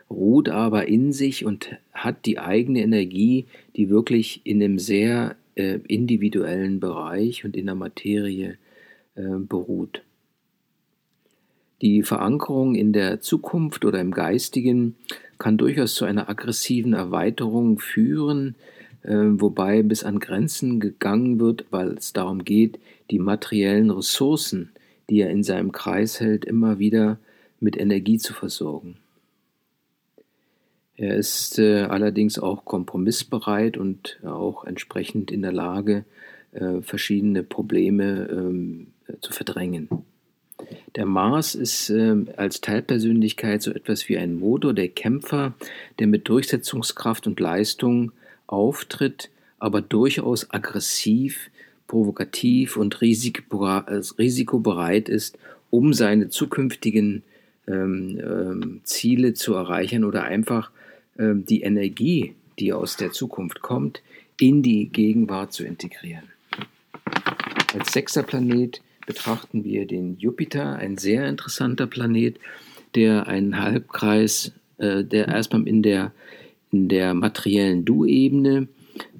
ruht 0.09 0.49
aber 0.49 0.87
in 0.87 1.13
sich 1.13 1.45
und 1.45 1.77
hat 1.93 2.25
die 2.25 2.39
eigene 2.39 2.81
Energie, 2.81 3.45
die 3.75 3.89
wirklich 3.89 4.41
in 4.43 4.63
einem 4.63 4.79
sehr 4.79 5.35
äh, 5.55 5.79
individuellen 5.87 6.79
Bereich 6.79 7.45
und 7.45 7.55
in 7.55 7.67
der 7.67 7.75
Materie 7.75 8.57
äh, 9.15 9.37
beruht. 9.37 10.01
Die 11.81 12.03
Verankerung 12.03 12.75
in 12.75 12.91
der 12.91 13.21
Zukunft 13.21 13.85
oder 13.85 14.01
im 14.01 14.11
Geistigen 14.11 14.95
kann 15.37 15.57
durchaus 15.57 15.95
zu 15.95 16.05
einer 16.05 16.29
aggressiven 16.29 16.93
Erweiterung 16.93 17.79
führen, 17.79 18.55
wobei 19.03 19.81
bis 19.81 20.03
an 20.03 20.19
Grenzen 20.19 20.79
gegangen 20.79 21.39
wird, 21.39 21.65
weil 21.71 21.93
es 21.93 22.11
darum 22.13 22.43
geht, 22.43 22.79
die 23.11 23.19
materiellen 23.19 23.91
Ressourcen, 23.91 24.71
die 25.09 25.21
er 25.21 25.29
in 25.29 25.43
seinem 25.43 25.71
Kreis 25.71 26.19
hält, 26.19 26.45
immer 26.45 26.79
wieder 26.79 27.17
mit 27.59 27.77
Energie 27.77 28.17
zu 28.17 28.33
versorgen. 28.33 28.97
Er 30.95 31.15
ist 31.15 31.57
äh, 31.59 31.83
allerdings 31.83 32.39
auch 32.39 32.65
kompromissbereit 32.65 33.77
und 33.77 34.19
auch 34.25 34.65
entsprechend 34.65 35.31
in 35.31 35.41
der 35.41 35.53
Lage, 35.53 36.03
äh, 36.51 36.81
verschiedene 36.81 37.41
Probleme 37.41 38.27
ähm, 38.29 38.87
zu 39.21 39.31
verdrängen. 39.31 39.87
Der 40.97 41.05
Mars 41.05 41.55
ist 41.55 41.89
äh, 41.89 42.15
als 42.35 42.59
Teilpersönlichkeit 42.59 43.61
so 43.61 43.71
etwas 43.71 44.09
wie 44.09 44.17
ein 44.17 44.39
Motor, 44.39 44.73
der 44.73 44.89
Kämpfer, 44.89 45.53
der 45.99 46.07
mit 46.07 46.27
Durchsetzungskraft 46.27 47.27
und 47.27 47.39
Leistung 47.39 48.11
auftritt, 48.49 49.29
aber 49.59 49.81
durchaus 49.81 50.51
aggressiv, 50.51 51.49
provokativ 51.87 52.77
und 52.77 53.01
risikobereit 53.01 55.09
ist, 55.09 55.37
um 55.69 55.93
seine 55.93 56.29
zukünftigen 56.29 57.23
ähm, 57.67 58.19
ähm, 58.21 58.81
Ziele 58.83 59.33
zu 59.33 59.53
erreichen 59.53 60.03
oder 60.03 60.23
einfach 60.23 60.71
ähm, 61.17 61.45
die 61.45 61.61
Energie, 61.61 62.35
die 62.57 62.73
aus 62.73 62.97
der 62.97 63.11
Zukunft 63.11 63.61
kommt, 63.61 64.01
in 64.39 64.63
die 64.63 64.89
Gegenwart 64.89 65.53
zu 65.53 65.63
integrieren. 65.63 66.23
Als 67.73 67.91
sechster 67.91 68.23
Planet 68.23 68.81
betrachten 69.05 69.63
wir 69.63 69.85
den 69.85 70.17
Jupiter, 70.17 70.77
ein 70.77 70.97
sehr 70.97 71.27
interessanter 71.27 71.87
Planet, 71.87 72.39
der 72.95 73.27
einen 73.27 73.61
Halbkreis, 73.61 74.53
äh, 74.77 75.03
der 75.03 75.27
erstmal 75.27 75.67
in 75.67 75.83
der, 75.83 76.11
in 76.71 76.87
der 76.87 77.13
materiellen 77.13 77.85
Du-Ebene 77.85 78.67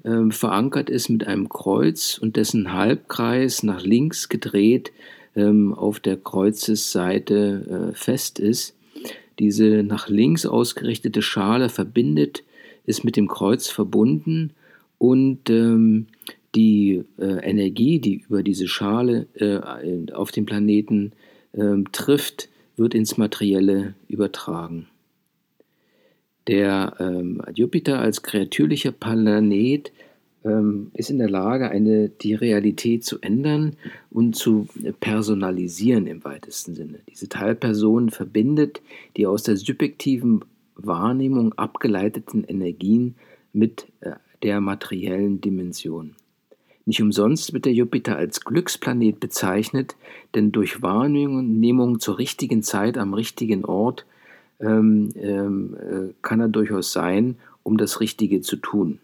äh, 0.04 0.30
verankert 0.30 0.90
ist 0.90 1.08
mit 1.08 1.26
einem 1.26 1.48
Kreuz 1.48 2.18
und 2.18 2.36
dessen 2.36 2.72
Halbkreis 2.72 3.62
nach 3.62 3.82
links 3.82 4.28
gedreht 4.28 4.92
ähm, 5.36 5.74
auf 5.74 6.00
der 6.00 6.16
Kreuzesseite 6.16 7.90
äh, 7.90 7.94
fest 7.94 8.38
ist. 8.38 8.76
Diese 9.38 9.82
nach 9.82 10.08
links 10.08 10.44
ausgerichtete 10.46 11.22
Schale 11.22 11.68
verbindet, 11.68 12.44
ist 12.84 13.04
mit 13.04 13.16
dem 13.16 13.28
Kreuz 13.28 13.68
verbunden 13.68 14.52
und 14.98 15.48
ähm, 15.48 16.06
die 16.54 17.04
äh, 17.18 17.48
Energie, 17.48 18.00
die 18.00 18.24
über 18.28 18.42
diese 18.42 18.68
Schale 18.68 19.26
äh, 19.34 20.12
auf 20.12 20.32
den 20.32 20.46
Planeten 20.46 21.12
äh, 21.52 21.76
trifft, 21.92 22.48
wird 22.76 22.94
ins 22.94 23.16
Materielle 23.16 23.94
übertragen. 24.08 24.88
Der 26.46 26.94
ähm, 26.98 27.42
Jupiter 27.54 28.00
als 28.00 28.22
kreatürlicher 28.22 28.92
Planet 28.92 29.92
ähm, 30.44 30.90
ist 30.94 31.10
in 31.10 31.18
der 31.18 31.28
Lage, 31.28 31.70
eine, 31.70 32.08
die 32.08 32.34
Realität 32.34 33.04
zu 33.04 33.20
ändern 33.20 33.76
und 34.10 34.36
zu 34.36 34.66
personalisieren 35.00 36.06
im 36.06 36.24
weitesten 36.24 36.74
Sinne. 36.74 37.00
Diese 37.10 37.28
Teilperson 37.28 38.10
verbindet 38.10 38.80
die 39.16 39.26
aus 39.26 39.42
der 39.42 39.56
subjektiven 39.56 40.44
Wahrnehmung 40.76 41.52
abgeleiteten 41.54 42.44
Energien 42.44 43.16
mit 43.52 43.86
äh, 44.00 44.12
der 44.42 44.60
materiellen 44.60 45.40
Dimension. 45.40 46.14
Nicht 46.86 47.02
umsonst 47.02 47.52
wird 47.52 47.66
der 47.66 47.74
Jupiter 47.74 48.16
als 48.16 48.40
Glücksplanet 48.40 49.20
bezeichnet, 49.20 49.96
denn 50.34 50.50
durch 50.50 50.82
Wahrnehmung 50.82 52.00
zur 52.00 52.18
richtigen 52.18 52.62
Zeit 52.62 52.96
am 52.96 53.12
richtigen 53.12 53.64
Ort 53.64 54.06
ähm, 54.60 55.10
ähm, 55.16 55.76
äh, 55.76 56.14
kann 56.22 56.40
er 56.40 56.48
durchaus 56.48 56.92
sein, 56.92 57.36
um 57.62 57.76
das 57.76 58.00
Richtige 58.00 58.40
zu 58.40 58.56
tun. 58.56 58.98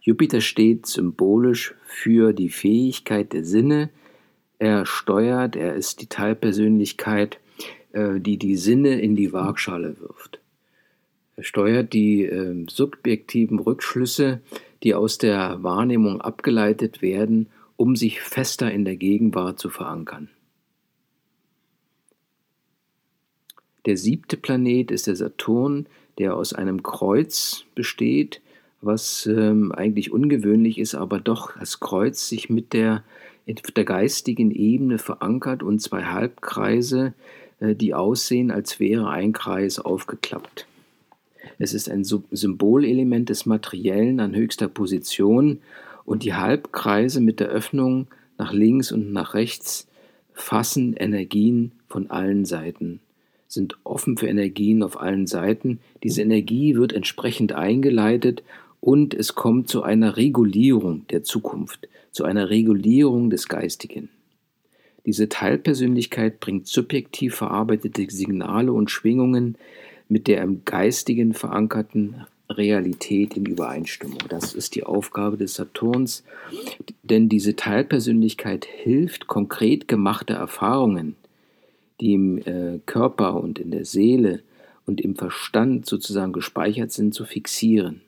Jupiter 0.00 0.40
steht 0.40 0.86
symbolisch 0.86 1.74
für 1.84 2.32
die 2.32 2.48
Fähigkeit 2.48 3.32
der 3.32 3.44
Sinne. 3.44 3.90
Er 4.58 4.84
steuert, 4.84 5.54
er 5.54 5.74
ist 5.74 6.00
die 6.00 6.08
Teilpersönlichkeit, 6.08 7.38
äh, 7.92 8.18
die 8.20 8.36
die 8.36 8.56
Sinne 8.56 9.00
in 9.00 9.14
die 9.14 9.32
Waagschale 9.32 10.00
wirft. 10.00 10.40
Er 11.36 11.44
steuert 11.44 11.92
die 11.92 12.24
äh, 12.24 12.66
subjektiven 12.68 13.58
Rückschlüsse, 13.58 14.40
die 14.82 14.94
aus 14.94 15.18
der 15.18 15.62
Wahrnehmung 15.62 16.20
abgeleitet 16.20 17.00
werden, 17.00 17.48
um 17.76 17.96
sich 17.96 18.20
fester 18.20 18.70
in 18.70 18.84
der 18.84 18.96
Gegenwart 18.96 19.58
zu 19.58 19.70
verankern. 19.70 20.28
Der 23.86 23.96
siebte 23.96 24.36
Planet 24.36 24.90
ist 24.90 25.06
der 25.06 25.16
Saturn, 25.16 25.86
der 26.18 26.36
aus 26.36 26.52
einem 26.52 26.82
Kreuz 26.82 27.64
besteht 27.74 28.40
was 28.82 29.26
ähm, 29.26 29.72
eigentlich 29.72 30.12
ungewöhnlich 30.12 30.78
ist, 30.78 30.94
aber 30.94 31.20
doch 31.20 31.56
das 31.58 31.80
Kreuz 31.80 32.28
sich 32.28 32.50
mit 32.50 32.72
der, 32.72 33.04
der 33.46 33.84
geistigen 33.84 34.50
Ebene 34.50 34.98
verankert 34.98 35.62
und 35.62 35.80
zwei 35.80 36.04
Halbkreise, 36.04 37.14
äh, 37.60 37.74
die 37.76 37.94
aussehen, 37.94 38.50
als 38.50 38.80
wäre 38.80 39.08
ein 39.08 39.32
Kreis 39.32 39.78
aufgeklappt. 39.78 40.66
Es 41.58 41.74
ist 41.74 41.88
ein 41.88 42.04
Symbolelement 42.04 43.28
des 43.28 43.46
Materiellen 43.46 44.18
an 44.18 44.34
höchster 44.34 44.68
Position 44.68 45.60
und 46.04 46.24
die 46.24 46.34
Halbkreise 46.34 47.20
mit 47.20 47.38
der 47.38 47.48
Öffnung 47.48 48.08
nach 48.36 48.52
links 48.52 48.90
und 48.90 49.12
nach 49.12 49.34
rechts 49.34 49.86
fassen 50.34 50.94
Energien 50.94 51.72
von 51.88 52.10
allen 52.10 52.44
Seiten 52.44 53.00
sind 53.52 53.76
offen 53.84 54.16
für 54.16 54.28
Energien 54.28 54.82
auf 54.82 54.98
allen 54.98 55.26
Seiten. 55.26 55.80
Diese 56.02 56.22
Energie 56.22 56.74
wird 56.76 56.94
entsprechend 56.94 57.52
eingeleitet 57.52 58.42
und 58.80 59.12
es 59.12 59.34
kommt 59.34 59.68
zu 59.68 59.82
einer 59.82 60.16
Regulierung 60.16 61.06
der 61.08 61.22
Zukunft, 61.22 61.86
zu 62.12 62.24
einer 62.24 62.48
Regulierung 62.48 63.28
des 63.28 63.48
Geistigen. 63.48 64.08
Diese 65.04 65.28
Teilpersönlichkeit 65.28 66.40
bringt 66.40 66.66
subjektiv 66.66 67.34
verarbeitete 67.34 68.06
Signale 68.08 68.72
und 68.72 68.90
Schwingungen 68.90 69.56
mit 70.08 70.28
der 70.28 70.42
im 70.42 70.64
Geistigen 70.64 71.34
verankerten 71.34 72.24
Realität 72.48 73.36
in 73.36 73.44
Übereinstimmung. 73.44 74.18
Das 74.30 74.54
ist 74.54 74.74
die 74.76 74.84
Aufgabe 74.84 75.36
des 75.36 75.54
Saturns, 75.54 76.24
denn 77.02 77.28
diese 77.28 77.54
Teilpersönlichkeit 77.54 78.64
hilft, 78.64 79.26
konkret 79.26 79.88
gemachte 79.88 80.32
Erfahrungen, 80.32 81.16
die 82.02 82.14
im 82.14 82.38
äh, 82.38 82.80
Körper 82.84 83.40
und 83.40 83.60
in 83.60 83.70
der 83.70 83.84
Seele 83.84 84.42
und 84.86 85.00
im 85.00 85.14
Verstand 85.14 85.86
sozusagen 85.86 86.32
gespeichert 86.32 86.90
sind, 86.90 87.14
zu 87.14 87.24
fixieren. 87.24 88.00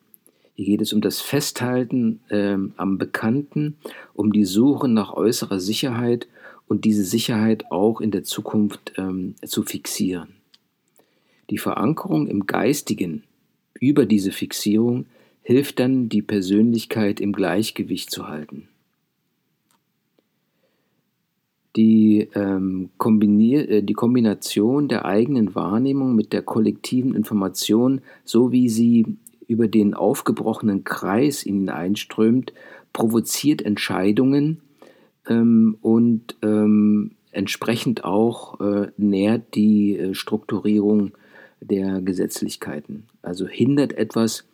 Hier 0.55 0.67
geht 0.67 0.81
es 0.81 0.93
um 0.93 1.01
das 1.01 1.21
Festhalten 1.21 2.21
äh, 2.29 2.57
am 2.77 2.99
Bekannten, 2.99 3.77
um 4.13 4.33
die 4.33 4.45
Suche 4.45 4.89
nach 4.89 5.13
äußerer 5.13 5.61
Sicherheit 5.61 6.27
und 6.67 6.85
diese 6.85 7.05
Sicherheit 7.05 7.71
auch 7.71 8.01
in 8.01 8.11
der 8.11 8.25
Zukunft 8.25 8.95
ähm, 8.97 9.37
zu 9.45 9.63
fixieren. 9.63 10.29
Die 11.51 11.59
Verankerung 11.59 12.27
im 12.27 12.47
Geistigen 12.47 13.23
über 13.79 14.07
diese 14.07 14.33
Fixierung 14.33 15.07
hilft 15.43 15.79
dann, 15.79 16.09
die 16.09 16.23
Persönlichkeit 16.23 17.21
im 17.21 17.33
Gleichgewicht 17.33 18.11
zu 18.11 18.27
halten. 18.29 18.69
Die, 21.77 22.29
ähm, 22.35 22.91
äh, 23.01 23.83
die 23.83 23.95
Kombination 23.95 24.89
der 24.89 25.05
eigenen 25.05 25.55
Wahrnehmung 25.55 26.15
mit 26.15 26.33
der 26.33 26.43
kollektiven 26.43 27.15
Information, 27.15 28.01
so 28.25 28.53
wie 28.53 28.69
sie 28.69 29.17
über 29.49 29.69
den 29.69 29.95
aufgebrochenen 29.95 30.85
Kreis 30.85 31.43
in 31.43 31.63
ihn 31.63 31.69
einströmt, 31.69 32.53
provoziert 32.93 33.63
Entscheidungen 33.63 34.61
ähm, 35.29 35.77
und 35.83 36.37
ähm, 36.43 37.13
entsprechend 37.33 38.05
auch 38.05 38.61
äh, 38.61 38.89
nährt 38.97 39.55
die 39.55 39.99
äh, 39.99 40.15
Strukturierung 40.15 41.13
der 41.61 42.01
Gesetzlichkeiten. 42.01 43.05
Also 43.23 43.47
hindert 43.47 43.93
etwas 43.93 44.45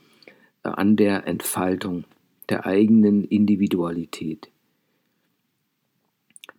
äh, 0.64 0.68
an 0.68 0.96
der 0.96 1.26
Entfaltung 1.26 2.04
der 2.48 2.66
eigenen 2.66 3.24
Individualität. 3.24 4.48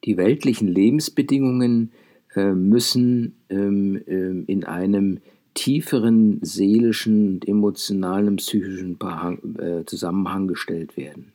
Die 0.03 0.17
weltlichen 0.17 0.67
Lebensbedingungen 0.67 1.91
äh, 2.35 2.51
müssen 2.51 3.35
ähm, 3.49 4.01
ähm 4.07 4.45
in 4.47 4.63
einem 4.63 5.19
tieferen 5.53 6.39
seelischen 6.41 7.33
und 7.33 7.47
emotionalen, 7.47 8.37
psychischen 8.37 8.97
äh, 9.59 9.85
Zusammenhang 9.85 10.47
gestellt 10.47 10.95
werden. 10.95 11.33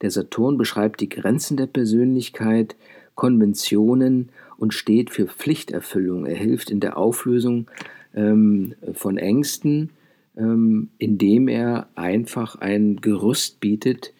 Der 0.00 0.10
Saturn 0.10 0.58
beschreibt 0.58 1.00
die 1.00 1.08
Grenzen 1.08 1.56
der 1.56 1.66
Persönlichkeit, 1.66 2.76
Konventionen 3.14 4.30
und 4.56 4.74
steht 4.74 5.10
für 5.10 5.26
Pflichterfüllung. 5.26 6.26
Er 6.26 6.34
hilft 6.34 6.70
in 6.70 6.80
der 6.80 6.96
Auflösung 6.96 7.70
ähm, 8.14 8.74
von 8.94 9.16
Ängsten, 9.16 9.90
ähm, 10.36 10.88
indem 10.98 11.46
er 11.48 11.88
einfach 11.94 12.56
ein 12.56 12.96
Gerüst 13.00 13.60
bietet, 13.60 14.12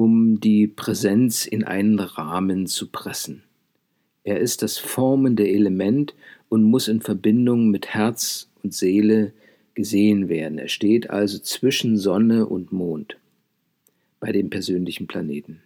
um 0.00 0.40
die 0.40 0.66
Präsenz 0.66 1.44
in 1.44 1.62
einen 1.62 2.00
Rahmen 2.00 2.66
zu 2.66 2.86
pressen. 2.86 3.42
Er 4.24 4.40
ist 4.40 4.62
das 4.62 4.78
formende 4.78 5.46
Element 5.46 6.14
und 6.48 6.62
muss 6.62 6.88
in 6.88 7.02
Verbindung 7.02 7.68
mit 7.68 7.88
Herz 7.88 8.48
und 8.62 8.72
Seele 8.72 9.34
gesehen 9.74 10.30
werden. 10.30 10.56
Er 10.56 10.68
steht 10.68 11.10
also 11.10 11.38
zwischen 11.38 11.98
Sonne 11.98 12.46
und 12.46 12.72
Mond 12.72 13.18
bei 14.20 14.32
dem 14.32 14.48
persönlichen 14.48 15.06
Planeten. 15.06 15.60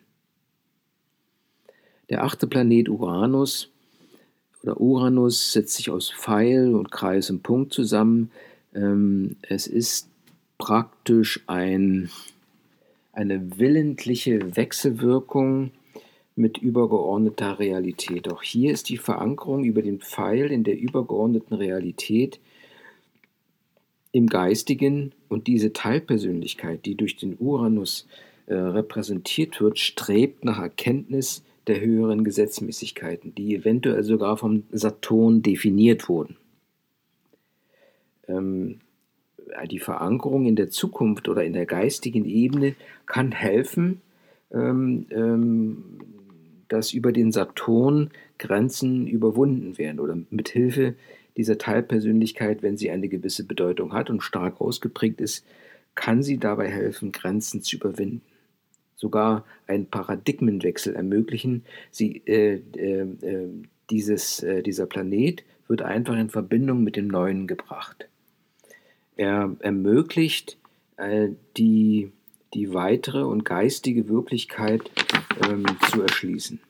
Der 2.11 2.25
achte 2.25 2.49
Planet 2.49 2.89
Uranus 2.89 3.71
oder 4.65 4.81
Uranus 4.81 5.53
setzt 5.53 5.77
sich 5.77 5.91
aus 5.91 6.11
Pfeil 6.11 6.75
und 6.75 6.91
Kreis 6.91 7.31
und 7.31 7.45
Punkt 7.45 7.73
zusammen. 7.73 8.33
Ähm, 8.75 9.37
es 9.43 9.69
ist 9.69 10.09
praktisch 10.59 11.45
ein, 11.47 12.11
eine 13.15 13.59
willentliche 13.59 14.57
Wechselwirkung 14.57 15.71
mit 16.37 16.59
übergeordneter 16.59 17.59
Realität. 17.59 18.31
Auch 18.31 18.43
hier 18.43 18.73
ist 18.73 18.89
die 18.89 18.97
Verankerung 18.97 19.65
über 19.65 19.83
den 19.83 20.01
Pfeil 20.01 20.51
in 20.51 20.65
der 20.65 20.79
übergeordneten 20.79 21.57
Realität 21.57 22.41
im 24.11 24.27
Geistigen 24.29 25.13
und 25.29 25.47
diese 25.47 25.73
Teilpersönlichkeit, 25.73 26.87
die 26.87 26.97
durch 26.97 27.17
den 27.17 27.37
Uranus 27.39 28.07
äh, 28.47 28.55
repräsentiert 28.55 29.61
wird, 29.61 29.79
strebt 29.79 30.45
nach 30.45 30.59
Erkenntnis 30.59 31.43
der 31.67 31.81
höheren 31.81 32.25
Gesetzmäßigkeiten, 32.25 33.35
die 33.35 33.55
eventuell 33.55 34.05
sogar 34.05 34.37
vom 34.37 34.65
Saturn 34.71 35.43
definiert 35.43 36.09
wurden. 36.09 36.37
Ähm, 38.29 38.81
die 39.71 39.79
Verankerung 39.79 40.47
in 40.47 40.57
der 40.57 40.71
Zukunft 40.71 41.29
oder 41.29 41.45
in 41.45 41.53
der 41.53 41.67
geistigen 41.67 42.25
Ebene 42.25 42.75
kann 43.07 43.33
helfen, 43.33 44.01
ähm, 44.53 45.07
ähm, 45.11 45.85
dass 46.69 46.93
über 46.93 47.13
den 47.13 47.33
Saturn 47.33 48.11
Grenzen 48.39 49.07
überwunden 49.07 49.79
werden 49.79 50.01
oder 50.01 50.19
mit 50.31 50.49
Hilfe 50.49 50.95
dieser 51.37 51.59
Teilpersönlichkeit, 51.59 52.63
wenn 52.63 52.77
sie 52.77 52.91
eine 52.91 53.09
gewisse 53.09 53.45
Bedeutung 53.45 53.93
hat 53.93 54.11
und 54.11 54.23
stark 54.23 54.61
ausgeprägt 54.61 55.21
ist, 55.21 55.45
kann 55.95 56.23
sie 56.23 56.39
dabei 56.39 56.69
helfen, 56.69 57.13
Grenzen 57.13 57.63
zu 57.63 57.77
überwinden. 57.77 58.23
Sogar 58.97 59.45
einen 59.67 59.87
Paradigmenwechsel 59.87 60.95
ermöglichen. 60.95 61.65
Sie, 61.91 62.23
äh, 62.27 62.61
äh, 62.77 63.07
äh 63.23 63.49
äh, 63.91 64.63
dieser 64.63 64.87
Planet 64.87 65.45
wird 65.69 65.83
einfach 65.83 66.17
in 66.17 66.31
Verbindung 66.31 66.83
mit 66.83 66.97
dem 66.97 67.09
Neuen 67.09 67.47
gebracht. 67.47 68.09
Er 69.17 69.55
ermöglicht 69.61 70.59
äh, 70.97 71.29
die, 71.57 72.11
die 72.53 72.75
weitere 72.75 73.23
und 73.23 73.45
geistige 73.45 74.09
Wirklichkeit 74.09 74.91
ähm, 75.49 75.65
zu 75.91 76.03
erschließen. 76.03 76.61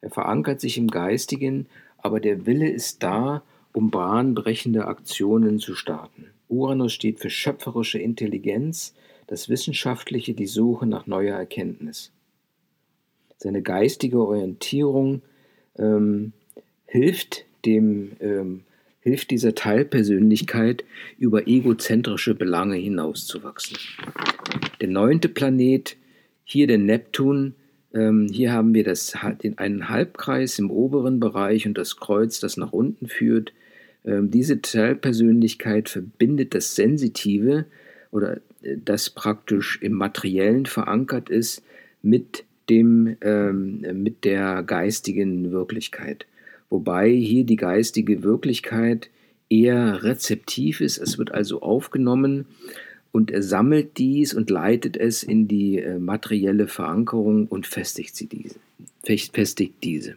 Er 0.00 0.10
verankert 0.10 0.60
sich 0.60 0.76
im 0.78 0.88
Geistigen, 0.88 1.66
aber 1.98 2.20
der 2.20 2.46
Wille 2.46 2.68
ist 2.68 3.02
da, 3.02 3.42
um 3.72 3.90
bahnbrechende 3.90 4.86
Aktionen 4.86 5.58
zu 5.58 5.74
starten. 5.74 6.26
Uranus 6.48 6.92
steht 6.92 7.20
für 7.20 7.30
schöpferische 7.30 7.98
Intelligenz, 7.98 8.94
das 9.26 9.48
Wissenschaftliche, 9.48 10.34
die 10.34 10.46
Suche 10.46 10.86
nach 10.86 11.06
neuer 11.06 11.36
Erkenntnis. 11.36 12.12
Seine 13.38 13.62
geistige 13.62 14.20
Orientierung 14.20 15.22
ähm, 15.76 16.32
hilft 16.86 17.46
dem 17.64 18.12
ähm, 18.20 18.64
hilft 19.04 19.30
dieser 19.30 19.54
Teilpersönlichkeit, 19.54 20.82
über 21.18 21.46
egozentrische 21.46 22.34
Belange 22.34 22.76
hinauszuwachsen. 22.76 23.76
Der 24.80 24.88
neunte 24.88 25.28
Planet, 25.28 25.96
hier 26.42 26.66
der 26.66 26.78
Neptun, 26.78 27.54
ähm, 27.92 28.28
hier 28.32 28.52
haben 28.52 28.72
wir 28.72 28.82
das, 28.82 29.14
den, 29.42 29.58
einen 29.58 29.90
Halbkreis 29.90 30.58
im 30.58 30.70
oberen 30.70 31.20
Bereich 31.20 31.66
und 31.66 31.76
das 31.76 31.96
Kreuz, 31.96 32.40
das 32.40 32.56
nach 32.56 32.72
unten 32.72 33.06
führt. 33.06 33.52
Ähm, 34.06 34.30
diese 34.30 34.62
Teilpersönlichkeit 34.62 35.90
verbindet 35.90 36.54
das 36.54 36.74
Sensitive 36.74 37.66
oder 38.10 38.38
äh, 38.62 38.78
das 38.82 39.10
praktisch 39.10 39.80
im 39.82 39.92
Materiellen 39.92 40.64
verankert 40.64 41.28
ist 41.28 41.62
mit 42.00 42.44
dem, 42.70 43.18
ähm, 43.20 43.84
mit 44.02 44.24
der 44.24 44.62
geistigen 44.62 45.52
Wirklichkeit 45.52 46.26
wobei 46.70 47.10
hier 47.10 47.44
die 47.44 47.56
geistige 47.56 48.22
Wirklichkeit 48.22 49.10
eher 49.48 50.02
rezeptiv 50.02 50.80
ist. 50.80 50.98
Es 50.98 51.18
wird 51.18 51.32
also 51.32 51.62
aufgenommen 51.62 52.46
und 53.12 53.30
er 53.30 53.42
sammelt 53.42 53.98
dies 53.98 54.34
und 54.34 54.50
leitet 54.50 54.96
es 54.96 55.22
in 55.22 55.46
die 55.46 55.78
äh, 55.78 55.98
materielle 55.98 56.66
Verankerung 56.66 57.46
und 57.46 57.66
festigt 57.66 58.16
sie 58.16 58.26
diese. 58.26 58.56
Festigt 59.04 59.74
diese. 59.84 60.16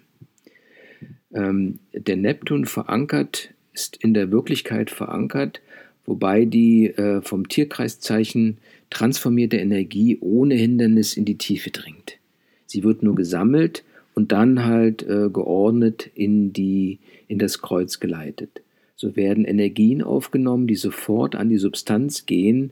Ähm, 1.33 1.79
der 1.93 2.15
Neptun 2.15 2.65
verankert, 2.65 3.53
ist 3.73 3.97
in 3.97 4.15
der 4.15 4.31
Wirklichkeit 4.31 4.89
verankert, 4.89 5.61
wobei 6.05 6.45
die 6.45 6.87
äh, 6.87 7.21
vom 7.21 7.47
Tierkreiszeichen 7.47 8.57
transformierte 8.89 9.57
Energie 9.57 10.17
ohne 10.19 10.55
Hindernis 10.55 11.15
in 11.15 11.25
die 11.25 11.37
Tiefe 11.37 11.69
dringt. 11.69 12.17
Sie 12.65 12.83
wird 12.83 13.03
nur 13.03 13.13
gesammelt 13.13 13.83
und 14.17 14.31
dann 14.31 14.65
halt 14.65 15.03
äh, 15.03 15.29
geordnet 15.29 16.09
in, 16.15 16.51
die, 16.51 16.97
in 17.27 17.37
das 17.37 17.61
Kreuz 17.61 17.99
geleitet. 17.99 18.63
So 18.95 19.15
werden 19.15 19.45
Energien 19.45 20.01
aufgenommen, 20.01 20.65
die 20.65 20.73
sofort 20.73 21.35
an 21.35 21.49
die 21.49 21.59
Substanz 21.59 22.25
gehen 22.25 22.71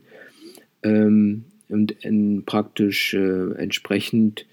ähm, 0.82 1.44
und 1.68 1.92
in 2.04 2.42
praktisch 2.44 3.14
äh, 3.14 3.52
entsprechend 3.52 4.44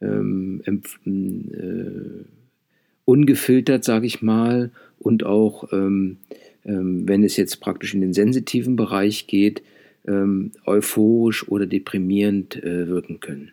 ähm, 0.00 0.62
äh, 1.04 2.24
ungefiltert, 3.04 3.82
sage 3.82 4.06
ich 4.06 4.22
mal, 4.22 4.70
und 5.00 5.26
auch, 5.26 5.72
ähm, 5.72 6.18
ähm, 6.64 7.08
wenn 7.08 7.24
es 7.24 7.36
jetzt 7.36 7.60
praktisch 7.60 7.92
in 7.92 8.02
den 8.02 8.14
sensitiven 8.14 8.76
Bereich 8.76 9.26
geht, 9.26 9.62
ähm, 10.06 10.52
euphorisch 10.64 11.48
oder 11.48 11.66
deprimierend 11.66 12.54
äh, 12.62 12.86
wirken 12.86 13.18
können. 13.18 13.50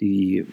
Die 0.00 0.46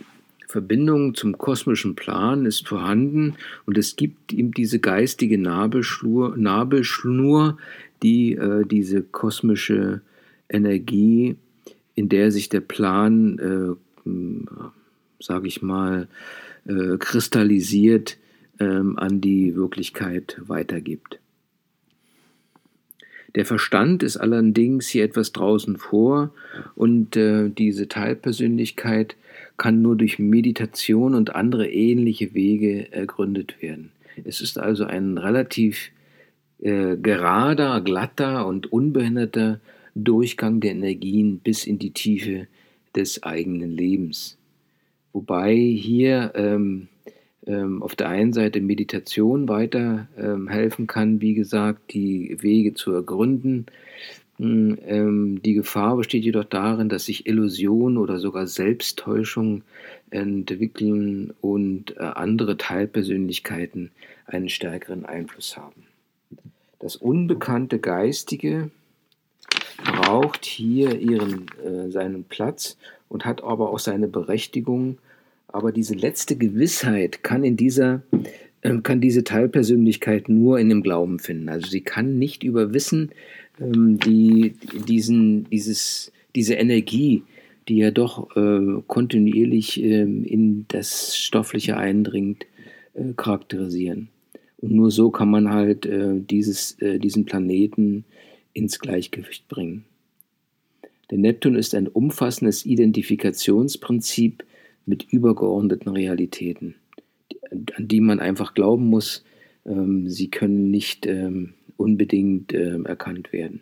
Verbindung 0.50 1.14
zum 1.14 1.38
kosmischen 1.38 1.94
Plan 1.94 2.48
ist 2.48 2.68
vorhanden 2.68 3.36
und 3.68 3.78
es 3.78 3.96
gibt 3.96 4.34
ihm 4.34 4.52
diese 4.52 4.80
geistige 4.80 5.38
Nabelschnur, 5.38 6.36
Nabelschnur 6.38 7.60
die 8.02 8.34
äh, 8.34 8.66
diese 8.66 9.04
kosmische 9.04 10.02
Energie, 10.50 11.36
in 11.94 12.10
der 12.10 12.32
sich 12.32 12.50
der 12.50 12.62
Plan, 12.62 13.38
äh, 13.38 14.10
sage 15.20 15.48
ich 15.48 15.62
mal, 15.62 16.08
äh, 16.66 16.98
kristallisiert, 16.98 18.18
ähm, 18.60 18.98
an 18.98 19.22
die 19.22 19.56
Wirklichkeit 19.56 20.42
weitergibt. 20.48 21.20
Der 23.36 23.46
Verstand 23.46 24.02
ist 24.04 24.18
allerdings 24.18 24.88
hier 24.88 25.04
etwas 25.04 25.32
draußen 25.32 25.78
vor 25.78 26.32
und 26.76 27.16
äh, 27.16 27.50
diese 27.50 27.88
Teilpersönlichkeit 27.88 29.16
kann 29.58 29.82
nur 29.82 29.96
durch 29.96 30.20
Meditation 30.20 31.14
und 31.14 31.36
andere 31.36 31.70
ähnliche 31.70 32.34
Wege 32.34 32.92
ergründet 32.92 33.62
werden. 33.62 33.92
Es 34.24 34.42
ist 34.42 34.58
also 34.58 34.86
ein 34.86 35.18
relativ 35.18 35.92
äh, 36.60 36.98
gerader, 36.98 37.82
glatter 37.82 38.48
und 38.48 38.72
unbehinderter 38.72 39.60
Durchgang 39.96 40.60
der 40.60 40.72
Energien 40.72 41.40
bis 41.40 41.66
in 41.66 41.78
die 41.78 41.92
Tiefe 41.92 42.48
des 42.96 43.24
eigenen 43.24 43.72
Lebens. 43.72 44.38
Wobei 45.14 45.56
hier 45.56 46.32
ähm, 46.36 46.88
ähm, 47.50 47.82
auf 47.82 47.96
der 47.96 48.10
einen 48.10 48.32
Seite 48.32 48.62
Meditation 48.62 49.50
weiter 49.50 50.08
ähm, 50.18 50.48
helfen 50.48 50.86
kann, 50.86 51.20
wie 51.20 51.34
gesagt, 51.34 51.94
die 51.94 52.38
Wege 52.40 52.76
zu 52.76 52.94
ergründen, 52.94 53.66
hm, 54.38 54.78
ähm, 54.86 55.42
die 55.42 55.54
Gefahr 55.54 55.98
besteht 55.98 56.24
jedoch 56.24 56.46
darin, 56.46 56.88
dass 56.88 57.06
sich 57.06 57.28
Illusionen 57.28 57.98
oder 57.98 58.20
sogar 58.20 58.48
Selbsttäuschung 58.48 59.64
entwickeln 60.12 61.34
und 61.42 61.98
äh, 61.98 62.02
andere 62.02 62.56
Teilpersönlichkeiten 62.56 63.92
einen 64.26 64.48
stärkeren 64.48 65.06
Einfluss 65.06 65.58
haben. 65.58 65.88
Das 66.80 66.96
unbekannte 66.96 67.80
Geistige 67.80 68.72
braucht 69.84 70.46
hier 70.46 70.98
ihren, 71.00 71.48
äh, 71.66 71.92
seinen 71.92 72.24
Platz 72.24 72.78
und 73.10 73.26
hat 73.26 73.44
aber 73.44 73.72
auch 73.72 73.80
seine 73.80 74.08
Berechtigung. 74.08 75.00
Aber 75.52 75.72
diese 75.72 75.96
letzte 75.96 76.36
Gewissheit 76.36 77.24
kann 77.24 77.44
in 77.44 77.58
dieser 77.58 78.04
ähm, 78.62 78.84
kann 78.84 79.02
diese 79.02 79.24
Teilpersönlichkeit 79.24 80.30
nur 80.30 80.60
in 80.60 80.70
dem 80.70 80.84
Glauben 80.84 81.20
finden. 81.20 81.50
Also 81.50 81.68
sie 81.68 81.82
kann 81.82 82.20
nicht 82.20 82.44
über 82.44 82.74
Wissen 82.74 83.12
ähm, 83.60 84.00
die, 84.00 84.56
diesen, 84.88 85.50
dieses, 85.50 86.12
diese 86.36 86.56
Energie, 86.56 87.24
die 87.68 87.78
ja 87.78 87.92
doch 87.92 88.36
äh, 88.36 88.82
kontinuierlich 88.88 89.82
äh, 89.82 90.02
in 90.02 90.66
das 90.68 91.16
Stoffliche 91.16 91.78
eindringt, 91.78 92.46
äh, 92.96 93.14
charakterisieren. 93.16 94.10
Und 94.58 94.72
nur 94.72 94.92
so 94.92 95.10
kann 95.10 95.30
man 95.30 95.52
halt 95.52 95.86
äh, 95.86 96.16
dieses, 96.20 96.74
äh, 96.82 97.00
diesen 97.00 97.24
Planeten 97.26 98.04
ins 98.52 98.80
Gleichgewicht 98.80 99.48
bringen. 99.48 99.86
Der 101.12 101.18
Neptun 101.18 101.56
ist 101.56 101.74
ein 101.76 101.88
umfassendes 101.88 102.66
Identifikationsprinzip 102.66 104.44
mit 104.90 105.06
übergeordneten 105.12 105.92
Realitäten, 105.92 106.76
an 107.52 107.88
die 107.88 108.02
man 108.02 108.20
einfach 108.20 108.54
glauben 108.54 108.88
muss. 108.88 109.24
Ähm, 109.66 110.10
sie 110.10 110.30
können 110.30 110.72
nicht 110.72 111.06
ähm, 111.06 111.54
unbedingt 111.78 112.54
äh, 112.54 112.82
erkannt 112.84 113.32
werden. 113.32 113.62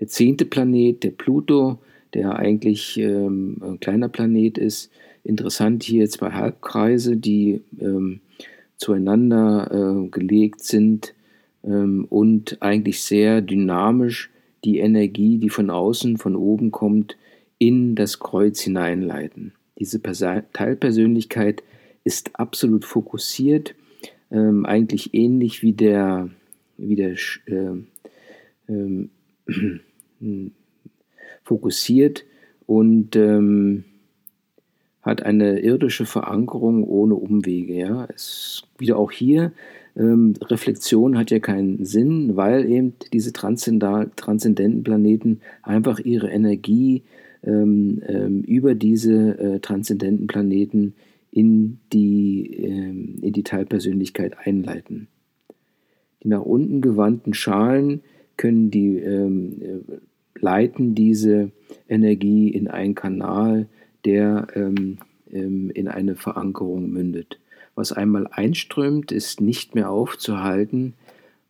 Der 0.00 0.08
zehnte 0.08 0.44
Planet, 0.44 1.02
der 1.04 1.12
Pluto, 1.12 1.78
der 2.12 2.36
eigentlich 2.36 2.98
ähm, 2.98 3.56
ein 3.62 3.80
kleiner 3.80 4.08
Planet 4.08 4.58
ist, 4.58 4.90
interessant 5.24 5.84
hier 5.84 6.08
zwei 6.10 6.32
Halbkreise, 6.32 7.16
die 7.16 7.62
ähm, 7.80 8.20
zueinander 8.76 10.06
gelegt 10.10 10.62
sind 10.62 11.14
ähm, 11.64 12.06
und 12.08 12.58
eigentlich 12.60 13.00
sehr 13.00 13.40
dynamisch 13.40 14.30
die 14.64 14.78
Energie, 14.78 15.38
die 15.38 15.50
von 15.50 15.70
außen, 15.70 16.18
von 16.18 16.36
oben 16.36 16.70
kommt, 16.70 17.16
in 17.58 17.94
das 17.94 18.18
Kreuz 18.18 18.60
hineinleiten. 18.60 19.52
Diese 19.78 20.00
Teilpersönlichkeit 20.00 21.62
ist 22.04 22.38
absolut 22.38 22.84
fokussiert, 22.84 23.74
ähm, 24.30 24.64
eigentlich 24.64 25.14
ähnlich 25.14 25.62
wie 25.62 25.72
der, 25.72 26.30
wie 26.76 26.96
der 26.96 27.16
äh, 27.46 28.72
äh, 28.72 29.08
fokussiert 31.42 32.24
und 32.66 33.16
ähm, 33.16 33.84
hat 35.02 35.22
eine 35.22 35.60
irdische 35.60 36.04
Verankerung 36.04 36.82
ohne 36.82 37.14
Umwege. 37.14 37.74
Ja? 37.74 38.08
Es, 38.14 38.64
wieder 38.78 38.98
auch 38.98 39.12
hier, 39.12 39.52
ähm, 39.96 40.34
Reflexion 40.42 41.16
hat 41.16 41.30
ja 41.30 41.38
keinen 41.38 41.84
Sinn, 41.84 42.36
weil 42.36 42.68
eben 42.68 42.94
diese 43.12 43.32
transzendenten 43.32 44.82
Planeten 44.82 45.40
einfach 45.62 46.00
ihre 46.00 46.30
Energie 46.30 47.02
ähm, 47.46 48.02
ähm, 48.06 48.42
über 48.42 48.74
diese 48.74 49.38
äh, 49.38 49.60
transzendenten 49.60 50.26
Planeten 50.26 50.94
in 51.30 51.78
die, 51.92 52.50
ähm, 52.64 53.16
in 53.22 53.32
die 53.32 53.42
Teilpersönlichkeit 53.42 54.36
einleiten. 54.44 55.08
Die 56.22 56.28
nach 56.28 56.42
unten 56.42 56.80
gewandten 56.80 57.34
Schalen 57.34 58.02
können 58.36 58.70
die 58.70 58.98
ähm, 58.98 59.62
äh, 59.62 59.96
leiten 60.40 60.94
diese 60.94 61.50
Energie 61.88 62.48
in 62.48 62.68
einen 62.68 62.94
Kanal, 62.94 63.68
der 64.04 64.48
ähm, 64.54 64.98
ähm, 65.30 65.70
in 65.70 65.88
eine 65.88 66.14
Verankerung 66.14 66.90
mündet. 66.90 67.38
Was 67.74 67.92
einmal 67.92 68.26
einströmt, 68.28 69.12
ist 69.12 69.40
nicht 69.40 69.74
mehr 69.74 69.90
aufzuhalten 69.90 70.94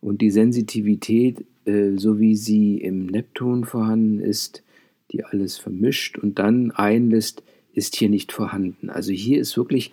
und 0.01 0.21
die 0.21 0.31
Sensitivität, 0.31 1.45
äh, 1.65 1.91
so 1.95 2.19
wie 2.19 2.35
sie 2.35 2.77
im 2.77 3.05
Neptun 3.05 3.65
vorhanden 3.65 4.19
ist, 4.19 4.63
die 5.11 5.23
alles 5.23 5.57
vermischt 5.57 6.17
und 6.17 6.39
dann 6.39 6.71
einlässt, 6.71 7.43
ist 7.73 7.95
hier 7.95 8.09
nicht 8.09 8.31
vorhanden. 8.31 8.89
Also 8.89 9.11
hier 9.11 9.39
ist 9.39 9.55
wirklich 9.55 9.91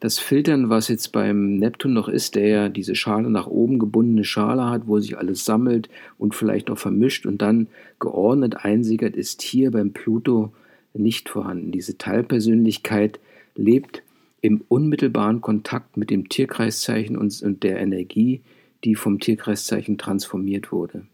das 0.00 0.18
Filtern, 0.18 0.70
was 0.70 0.88
jetzt 0.88 1.12
beim 1.12 1.56
Neptun 1.56 1.92
noch 1.92 2.08
ist, 2.08 2.34
der 2.34 2.46
ja 2.46 2.68
diese 2.68 2.94
Schale 2.94 3.30
nach 3.30 3.46
oben 3.46 3.78
gebundene 3.78 4.24
Schale 4.24 4.66
hat, 4.66 4.86
wo 4.86 4.98
sich 5.00 5.18
alles 5.18 5.44
sammelt 5.44 5.88
und 6.18 6.34
vielleicht 6.34 6.70
auch 6.70 6.78
vermischt 6.78 7.26
und 7.26 7.42
dann 7.42 7.68
geordnet 7.98 8.64
einsickert, 8.64 9.16
ist 9.16 9.42
hier 9.42 9.70
beim 9.70 9.92
Pluto 9.92 10.52
nicht 10.92 11.28
vorhanden. 11.28 11.72
Diese 11.72 11.98
Teilpersönlichkeit 11.98 13.18
lebt 13.56 14.02
im 14.40 14.62
unmittelbaren 14.68 15.40
Kontakt 15.40 15.96
mit 15.96 16.10
dem 16.10 16.28
Tierkreiszeichen 16.28 17.16
und, 17.16 17.42
und 17.42 17.62
der 17.62 17.80
Energie, 17.80 18.42
die 18.84 18.94
vom 18.94 19.18
Tierkreiszeichen 19.18 19.98
transformiert 19.98 20.70
wurde. 20.70 21.06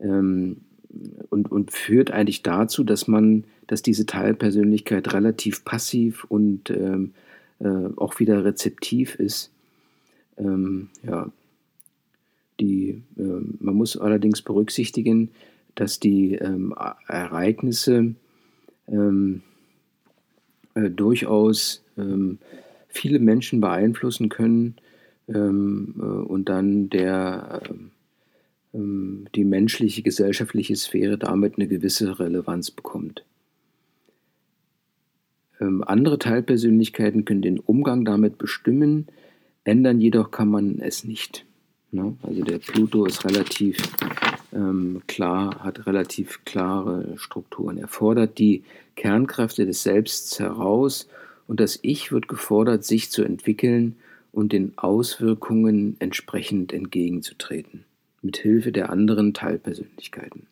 Ähm, 0.00 0.62
und, 1.30 1.50
und 1.50 1.70
führt 1.70 2.10
eigentlich 2.10 2.42
dazu, 2.42 2.84
dass 2.84 3.08
man, 3.08 3.44
dass 3.66 3.82
diese 3.82 4.06
Teilpersönlichkeit 4.06 5.12
relativ 5.12 5.64
passiv 5.64 6.24
und 6.24 6.70
ähm, 6.70 7.12
äh, 7.60 7.88
auch 7.96 8.18
wieder 8.18 8.44
rezeptiv 8.44 9.14
ist. 9.16 9.50
Ähm, 10.36 10.88
ja, 11.02 11.30
die, 12.60 13.02
äh, 13.16 13.22
man 13.60 13.74
muss 13.74 13.96
allerdings 13.96 14.42
berücksichtigen, 14.42 15.30
dass 15.74 16.00
die 16.00 16.34
ähm, 16.34 16.74
Ereignisse 17.08 18.14
ähm, 18.88 19.42
äh, 20.74 20.90
durchaus 20.90 21.82
ähm, 21.96 22.38
viele 22.88 23.18
Menschen 23.18 23.60
beeinflussen 23.60 24.28
können 24.28 24.76
ähm, 25.28 25.94
äh, 25.98 26.02
und 26.02 26.48
dann 26.48 26.90
der 26.90 27.62
die 28.74 29.44
menschliche, 29.44 30.02
gesellschaftliche 30.02 30.76
Sphäre 30.76 31.18
damit 31.18 31.56
eine 31.56 31.68
gewisse 31.68 32.18
Relevanz 32.18 32.70
bekommt. 32.70 33.24
Ähm, 35.60 35.84
andere 35.84 36.18
Teilpersönlichkeiten 36.18 37.26
können 37.26 37.42
den 37.42 37.58
Umgang 37.58 38.06
damit 38.06 38.38
bestimmen, 38.38 39.08
ändern 39.64 40.00
jedoch 40.00 40.30
kann 40.30 40.48
man 40.48 40.78
es 40.78 41.04
nicht. 41.04 41.44
Ne? 41.90 42.16
Also 42.22 42.42
der 42.42 42.58
Pluto 42.58 43.04
ist 43.04 43.26
relativ 43.26 43.76
ähm, 44.54 45.02
klar, 45.06 45.62
hat 45.62 45.86
relativ 45.86 46.42
klare 46.46 47.12
Strukturen. 47.16 47.76
Er 47.76 47.88
fordert 47.88 48.38
die 48.38 48.64
Kernkräfte 48.96 49.66
des 49.66 49.82
Selbsts 49.82 50.40
heraus 50.40 51.08
und 51.46 51.60
das 51.60 51.78
Ich 51.82 52.10
wird 52.10 52.26
gefordert, 52.26 52.84
sich 52.84 53.10
zu 53.10 53.22
entwickeln 53.22 53.96
und 54.32 54.52
den 54.52 54.72
Auswirkungen 54.78 55.96
entsprechend 55.98 56.72
entgegenzutreten 56.72 57.84
mit 58.22 58.38
Hilfe 58.38 58.72
der 58.72 58.90
anderen 58.90 59.34
Teilpersönlichkeiten. 59.34 60.46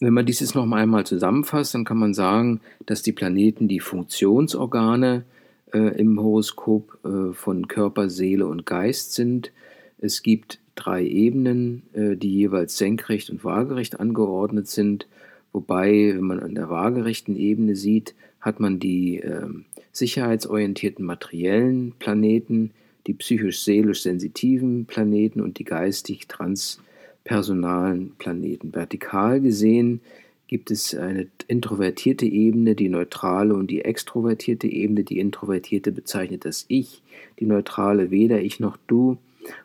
Wenn 0.00 0.14
man 0.14 0.26
dieses 0.26 0.54
noch 0.54 0.68
einmal 0.70 1.06
zusammenfasst, 1.06 1.74
dann 1.74 1.84
kann 1.84 1.96
man 1.98 2.12
sagen, 2.12 2.60
dass 2.86 3.02
die 3.02 3.12
Planeten 3.12 3.68
die 3.68 3.78
Funktionsorgane 3.78 5.24
äh, 5.72 5.96
im 5.98 6.20
Horoskop 6.20 6.98
äh, 7.04 7.32
von 7.32 7.68
Körper, 7.68 8.10
Seele 8.10 8.46
und 8.46 8.66
Geist 8.66 9.14
sind. 9.14 9.52
Es 9.98 10.22
gibt 10.22 10.58
drei 10.74 11.06
Ebenen, 11.06 11.82
äh, 11.92 12.16
die 12.16 12.32
jeweils 12.32 12.76
senkrecht 12.78 13.30
und 13.30 13.44
waagerecht 13.44 14.00
angeordnet 14.00 14.66
sind. 14.66 15.06
Wobei, 15.52 16.12
wenn 16.14 16.24
man 16.24 16.40
an 16.40 16.56
der 16.56 16.68
waagerechten 16.68 17.36
Ebene 17.36 17.76
sieht, 17.76 18.14
hat 18.40 18.58
man 18.58 18.80
die 18.80 19.18
ähm, 19.18 19.66
sicherheitsorientierten 19.92 21.04
materiellen 21.04 21.92
Planeten, 21.98 22.72
die 23.06 23.14
psychisch-seelisch 23.14 24.02
sensitiven 24.02 24.86
Planeten 24.86 25.40
und 25.40 25.58
die 25.58 25.64
geistig 25.64 26.28
transpersonalen 26.28 28.12
Planeten. 28.18 28.72
Vertikal 28.74 29.40
gesehen 29.40 30.00
gibt 30.46 30.70
es 30.70 30.94
eine 30.94 31.28
introvertierte 31.48 32.26
Ebene, 32.26 32.74
die 32.74 32.88
neutrale 32.88 33.54
und 33.54 33.70
die 33.70 33.82
extrovertierte 33.82 34.66
Ebene. 34.66 35.02
Die 35.02 35.18
introvertierte 35.18 35.92
bezeichnet 35.92 36.44
das 36.44 36.66
Ich, 36.68 37.02
die 37.40 37.46
neutrale 37.46 38.10
weder 38.10 38.40
ich 38.42 38.60
noch 38.60 38.76
du 38.86 39.16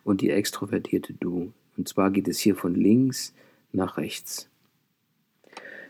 und 0.04 0.22
die 0.22 0.30
extrovertierte 0.30 1.14
du. 1.14 1.52
Und 1.76 1.88
zwar 1.88 2.10
geht 2.12 2.28
es 2.28 2.40
hier 2.40 2.56
von 2.56 2.74
links 2.74 3.34
nach 3.74 3.98
rechts. 3.98 4.50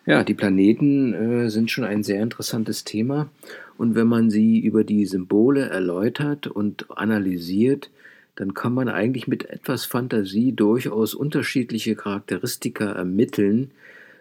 Ja, 0.07 0.23
die 0.23 0.35
Planeten 0.35 1.13
äh, 1.13 1.49
sind 1.49 1.69
schon 1.69 1.83
ein 1.83 2.01
sehr 2.01 2.23
interessantes 2.23 2.85
Thema 2.85 3.29
und 3.77 3.93
wenn 3.93 4.07
man 4.07 4.29
sie 4.29 4.57
über 4.57 4.85
die 4.85 5.05
Symbole 5.05 5.67
erläutert 5.67 6.47
und 6.47 6.85
analysiert, 6.97 7.91
dann 8.35 8.53
kann 8.53 8.73
man 8.73 8.87
eigentlich 8.87 9.27
mit 9.27 9.49
etwas 9.49 9.83
Fantasie 9.83 10.53
durchaus 10.53 11.13
unterschiedliche 11.13 11.95
Charakteristika 11.95 12.89
ermitteln. 12.93 13.71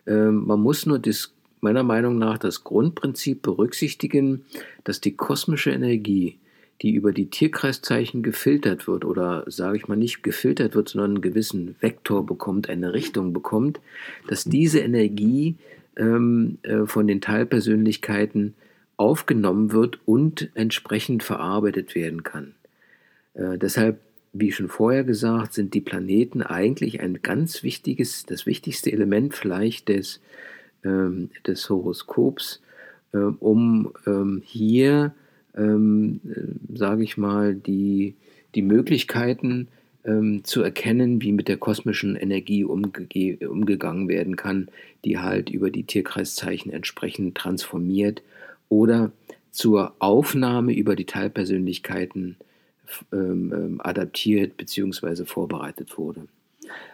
Ähm, 0.09 0.45
man 0.47 0.59
muss 0.59 0.87
nur 0.87 0.99
das, 0.99 1.33
meiner 1.61 1.85
Meinung 1.85 2.19
nach 2.19 2.39
das 2.39 2.65
Grundprinzip 2.65 3.43
berücksichtigen, 3.43 4.45
dass 4.83 5.01
die 5.01 5.15
kosmische 5.15 5.71
Energie, 5.71 6.37
die 6.83 6.95
über 6.95 7.13
die 7.13 7.31
Tierkreiszeichen 7.31 8.23
gefiltert 8.23 8.87
wird 8.87 9.05
oder 9.05 9.45
sage 9.47 9.77
ich 9.77 9.89
mal 9.89 9.97
nicht 9.97 10.23
gefiltert 10.23 10.75
wird, 10.75 10.91
sondern 10.91 11.13
einen 11.13 11.21
gewissen 11.23 11.75
Vektor 11.81 12.27
bekommt, 12.27 12.69
eine 12.69 12.93
Richtung 12.93 13.33
bekommt, 13.33 13.81
dass 14.29 14.45
diese 14.45 14.81
Energie 14.81 15.57
ähm, 15.97 16.59
äh, 16.63 16.85
von 16.85 17.07
den 17.07 17.21
Teilpersönlichkeiten 17.21 18.55
aufgenommen 18.97 19.73
wird 19.73 19.99
und 20.05 20.51
entsprechend 20.55 21.23
verarbeitet 21.23 21.95
werden 21.95 22.23
kann. 22.23 22.55
Äh, 23.35 23.59
deshalb, 23.59 24.01
wie 24.33 24.53
schon 24.53 24.69
vorher 24.69 25.05
gesagt, 25.05 25.55
sind 25.55 25.75
die 25.75 25.81
Planeten 25.81 26.43
eigentlich 26.43 27.01
ein 27.01 27.21
ganz 27.23 27.63
wichtiges, 27.63 28.27
das 28.27 28.47
wichtigste 28.47 28.93
Element 28.93 29.35
vielleicht 29.35 29.89
des, 29.89 30.21
ähm, 30.85 31.31
des 31.47 31.69
Horoskops, 31.69 32.63
äh, 33.13 33.19
um 33.19 33.93
ähm, 34.07 34.43
hier, 34.45 35.15
ähm, 35.57 36.21
äh, 36.25 36.77
sage 36.77 37.03
ich 37.03 37.17
mal, 37.17 37.55
die, 37.55 38.15
die 38.55 38.63
Möglichkeiten 38.63 39.69
ähm, 40.05 40.45
zu 40.45 40.63
erkennen, 40.63 41.21
wie 41.23 41.33
mit 41.33 41.49
der 41.49 41.57
kosmischen 41.57 42.17
Energie 42.17 42.65
umge 42.65 42.91
umgegangen 43.49 44.09
werden 44.09 44.37
kann, 44.37 44.69
die 45.05 45.19
halt 45.19 45.51
über 45.51 45.71
die 45.71 45.85
Tierkreiszeichen 45.85 46.73
entsprechend 46.73 47.37
transformiert 47.37 48.23
oder 48.69 49.13
zur 49.51 49.95
Aufnahme 49.99 50.75
über 50.75 50.97
die 50.97 51.07
Teilpersönlichkeiten 51.07 52.37
ähm, 53.13 53.53
ähm, 53.53 53.81
adaptiert 53.83 54.57
bzw. 54.57 55.25
vorbereitet 55.25 55.99
wurde. 55.99 56.29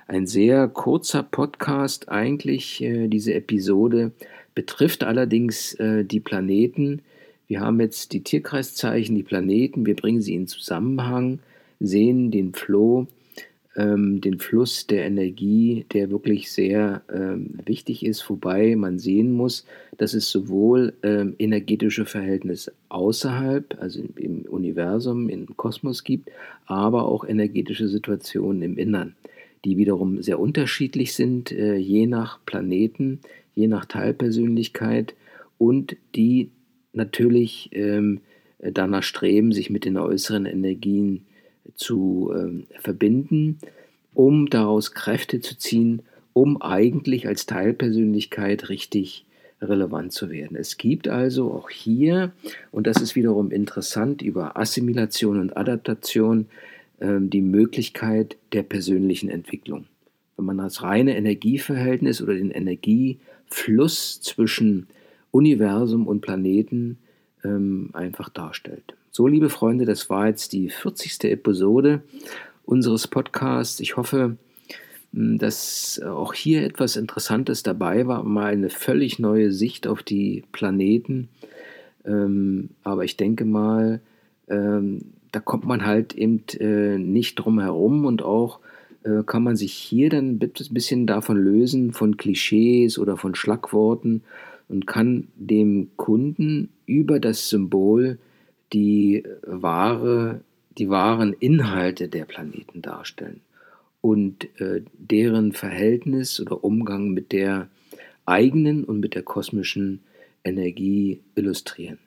Ein 0.07 0.27
sehr 0.27 0.69
kurzer 0.69 1.23
Podcast 1.23 2.09
eigentlich, 2.09 2.83
äh, 2.83 3.09
diese 3.09 3.35
Episode, 3.35 4.13
betrifft 4.55 5.05
allerdings 5.05 5.75
äh, 5.75 6.05
die 6.05 6.21
Planeten. 6.21 7.03
Wir 7.53 7.61
haben 7.61 7.81
jetzt 7.81 8.15
die 8.15 8.23
Tierkreiszeichen, 8.23 9.15
die 9.15 9.23
Planeten, 9.23 9.85
wir 9.85 9.95
bringen 9.95 10.23
sie 10.23 10.35
in 10.35 10.47
Zusammenhang, 10.47 11.41
sehen 11.81 12.31
den 12.31 12.55
Flow 12.55 13.09
ähm, 13.77 14.23
den 14.23 14.39
Fluss 14.39 14.87
der 14.87 15.05
Energie, 15.05 15.85
der 15.93 16.11
wirklich 16.11 16.51
sehr 16.51 17.03
ähm, 17.13 17.59
wichtig 17.67 18.07
ist, 18.07 18.29
wobei 18.31 18.75
man 18.75 18.99
sehen 18.99 19.33
muss, 19.33 19.67
dass 19.99 20.15
es 20.15 20.31
sowohl 20.31 20.95
ähm, 21.03 21.35
energetische 21.39 22.07
Verhältnisse 22.07 22.73
außerhalb, 22.89 23.77
also 23.83 24.03
im 24.17 24.47
Universum, 24.47 25.29
im 25.29 25.55
Kosmos 25.55 26.05
gibt, 26.05 26.31
aber 26.65 27.07
auch 27.07 27.23
energetische 27.23 27.87
Situationen 27.87 28.63
im 28.63 28.79
Innern, 28.79 29.15
die 29.67 29.77
wiederum 29.77 30.23
sehr 30.23 30.41
unterschiedlich 30.41 31.13
sind, 31.13 31.53
äh, 31.53 31.77
je 31.77 32.07
nach 32.07 32.41
Planeten, 32.47 33.21
je 33.55 33.69
nach 33.69 33.85
Teilpersönlichkeit 33.85 35.15
und 35.59 35.97
die 36.15 36.51
natürlich 36.93 37.71
ähm, 37.73 38.21
danach 38.59 39.03
streben, 39.03 39.53
sich 39.53 39.71
mit 39.71 39.85
den 39.85 39.99
äußeren 39.99 40.47
Energien 40.47 41.27
zu 41.75 42.33
ähm, 42.35 42.65
verbinden, 42.79 43.59
um 44.15 44.49
daraus 44.49 44.93
Kräfte 44.93 45.41
zu 45.41 45.57
ziehen, 45.59 46.03
um 46.33 46.61
eigentlich 46.61 47.27
als 47.27 47.47
Teilpersönlichkeit 47.47 48.69
richtig 48.69 49.25
relevant 49.61 50.13
zu 50.13 50.31
werden. 50.31 50.57
Es 50.57 50.77
gibt 50.77 51.09
also 51.09 51.53
auch 51.53 51.71
hier, 51.71 52.33
und 52.71 52.87
das 52.87 53.01
ist 53.01 53.15
wiederum 53.15 53.51
interessant, 53.51 54.23
über 54.23 54.57
Assimilation 54.57 55.41
und 55.41 55.57
Adaptation 55.57 56.47
äh, 56.99 57.19
die 57.21 57.43
Möglichkeit 57.43 58.37
der 58.53 58.65
persönlichen 58.65 59.29
Entwicklung. 59.29 59.87
Wenn 60.37 60.47
man 60.47 60.59
das 60.59 60.83
reine 60.83 61.17
Energieverhältnis 61.17 62.23
oder 62.23 62.35
den 62.35 62.51
Energiefluss 62.51 64.21
zwischen 64.21 64.89
Universum 65.33 66.07
und 66.07 66.21
Planeten 66.21 66.99
ähm, 67.43 67.91
einfach 67.95 68.29
darstellt. 68.29 68.95
So, 69.11 69.27
liebe 69.27 69.51
Freunde, 69.51 69.85
das 69.85 70.09
war 70.09 70.29
jetzt 70.29 70.53
die 70.53 70.71
40. 70.71 71.25
Episode 71.25 72.03
unseres 72.65 73.09
Podcasts. 73.09 73.81
Ich 73.81 73.97
hoffe, 73.97 74.37
hm, 75.13 75.39
dass 75.39 76.01
auch 76.05 76.35
hier 76.35 76.63
etwas 76.63 76.97
Interessantes 76.97 77.65
dabei 77.65 78.07
war, 78.07 78.23
mal 78.23 78.53
eine 78.53 78.71
völlig 78.71 79.19
neue 79.19 79.51
Sicht 79.51 79.87
auf 79.87 80.03
die 80.03 80.45
Planeten. 80.53 81.29
Ähm, 82.05 82.71
aber 82.85 83.05
ich 83.05 83.17
denke 83.17 83.45
mal, 83.45 84.01
ähm, 84.49 85.01
da 85.33 85.41
kommt 85.41 85.65
man 85.67 85.85
halt 85.85 86.15
eben 86.15 86.45
äh, 86.61 86.99
nicht 86.99 87.37
drum 87.37 87.59
herum 87.59 88.05
und 88.05 88.23
auch 88.23 88.61
äh, 89.05 89.23
kann 89.25 89.43
man 89.43 89.57
sich 89.57 89.73
hier 89.73 90.11
dann 90.11 90.39
ein 90.41 90.53
bisschen 90.71 91.07
davon 91.07 91.37
lösen, 91.37 91.93
von 91.93 92.17
Klischees 92.17 92.99
oder 92.99 93.17
von 93.17 93.35
Schlagworten 93.35 94.23
und 94.73 94.87
kann 94.87 95.29
dem 95.37 95.91
Kunden 95.97 96.71
über 96.87 97.21
das 97.21 97.51
Symbol 97.51 98.19
die 98.73 99.23
wahre, 99.43 100.41
die 100.79 100.89
wahren 100.89 101.35
Inhalte 101.39 102.09
der 102.09 102.25
Planeten 102.25 102.81
darstellen 102.81 103.43
und 104.01 104.49
äh, 104.63 104.81
deren 104.97 105.53
Verhältnis 105.53 106.41
oder 106.41 106.65
Umgang 106.65 107.11
mit 107.11 107.33
der 107.33 107.69
eigenen 108.25 108.85
und 108.85 109.01
mit 109.01 109.15
der 109.15 109.23
kosmischen 109.23 110.01
Energie 110.43 111.21
illustrieren. 111.35 111.99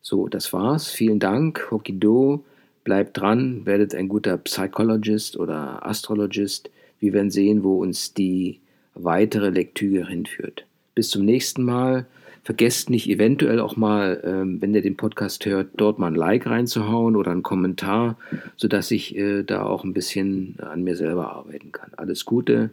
So, 0.00 0.28
das 0.28 0.52
war's. 0.52 0.88
Vielen 0.88 1.18
Dank. 1.18 1.68
Hokido. 1.72 2.44
Bleibt 2.84 3.18
dran, 3.18 3.66
werdet 3.66 3.94
ein 3.94 4.08
guter 4.08 4.36
Psychologist 4.38 5.36
oder 5.36 5.84
Astrologist. 5.84 6.70
Wir 7.00 7.12
werden 7.12 7.30
sehen, 7.30 7.64
wo 7.64 7.82
uns 7.82 8.14
die 8.14 8.60
weitere 8.94 9.50
Lektüre 9.50 10.08
hinführt. 10.08 10.64
Bis 10.94 11.10
zum 11.10 11.24
nächsten 11.24 11.62
Mal. 11.62 12.06
Vergesst 12.44 12.90
nicht 12.90 13.08
eventuell 13.08 13.60
auch 13.60 13.76
mal, 13.76 14.20
ähm, 14.24 14.60
wenn 14.60 14.74
ihr 14.74 14.82
den 14.82 14.96
Podcast 14.96 15.46
hört, 15.46 15.68
dort 15.76 16.00
mal 16.00 16.08
ein 16.08 16.16
Like 16.16 16.46
reinzuhauen 16.46 17.14
oder 17.14 17.30
einen 17.30 17.44
Kommentar, 17.44 18.18
sodass 18.56 18.90
ich 18.90 19.16
äh, 19.16 19.44
da 19.44 19.62
auch 19.62 19.84
ein 19.84 19.92
bisschen 19.92 20.56
an 20.60 20.82
mir 20.82 20.96
selber 20.96 21.32
arbeiten 21.32 21.70
kann. 21.70 21.92
Alles 21.96 22.24
Gute, 22.24 22.70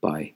bye. 0.00 0.32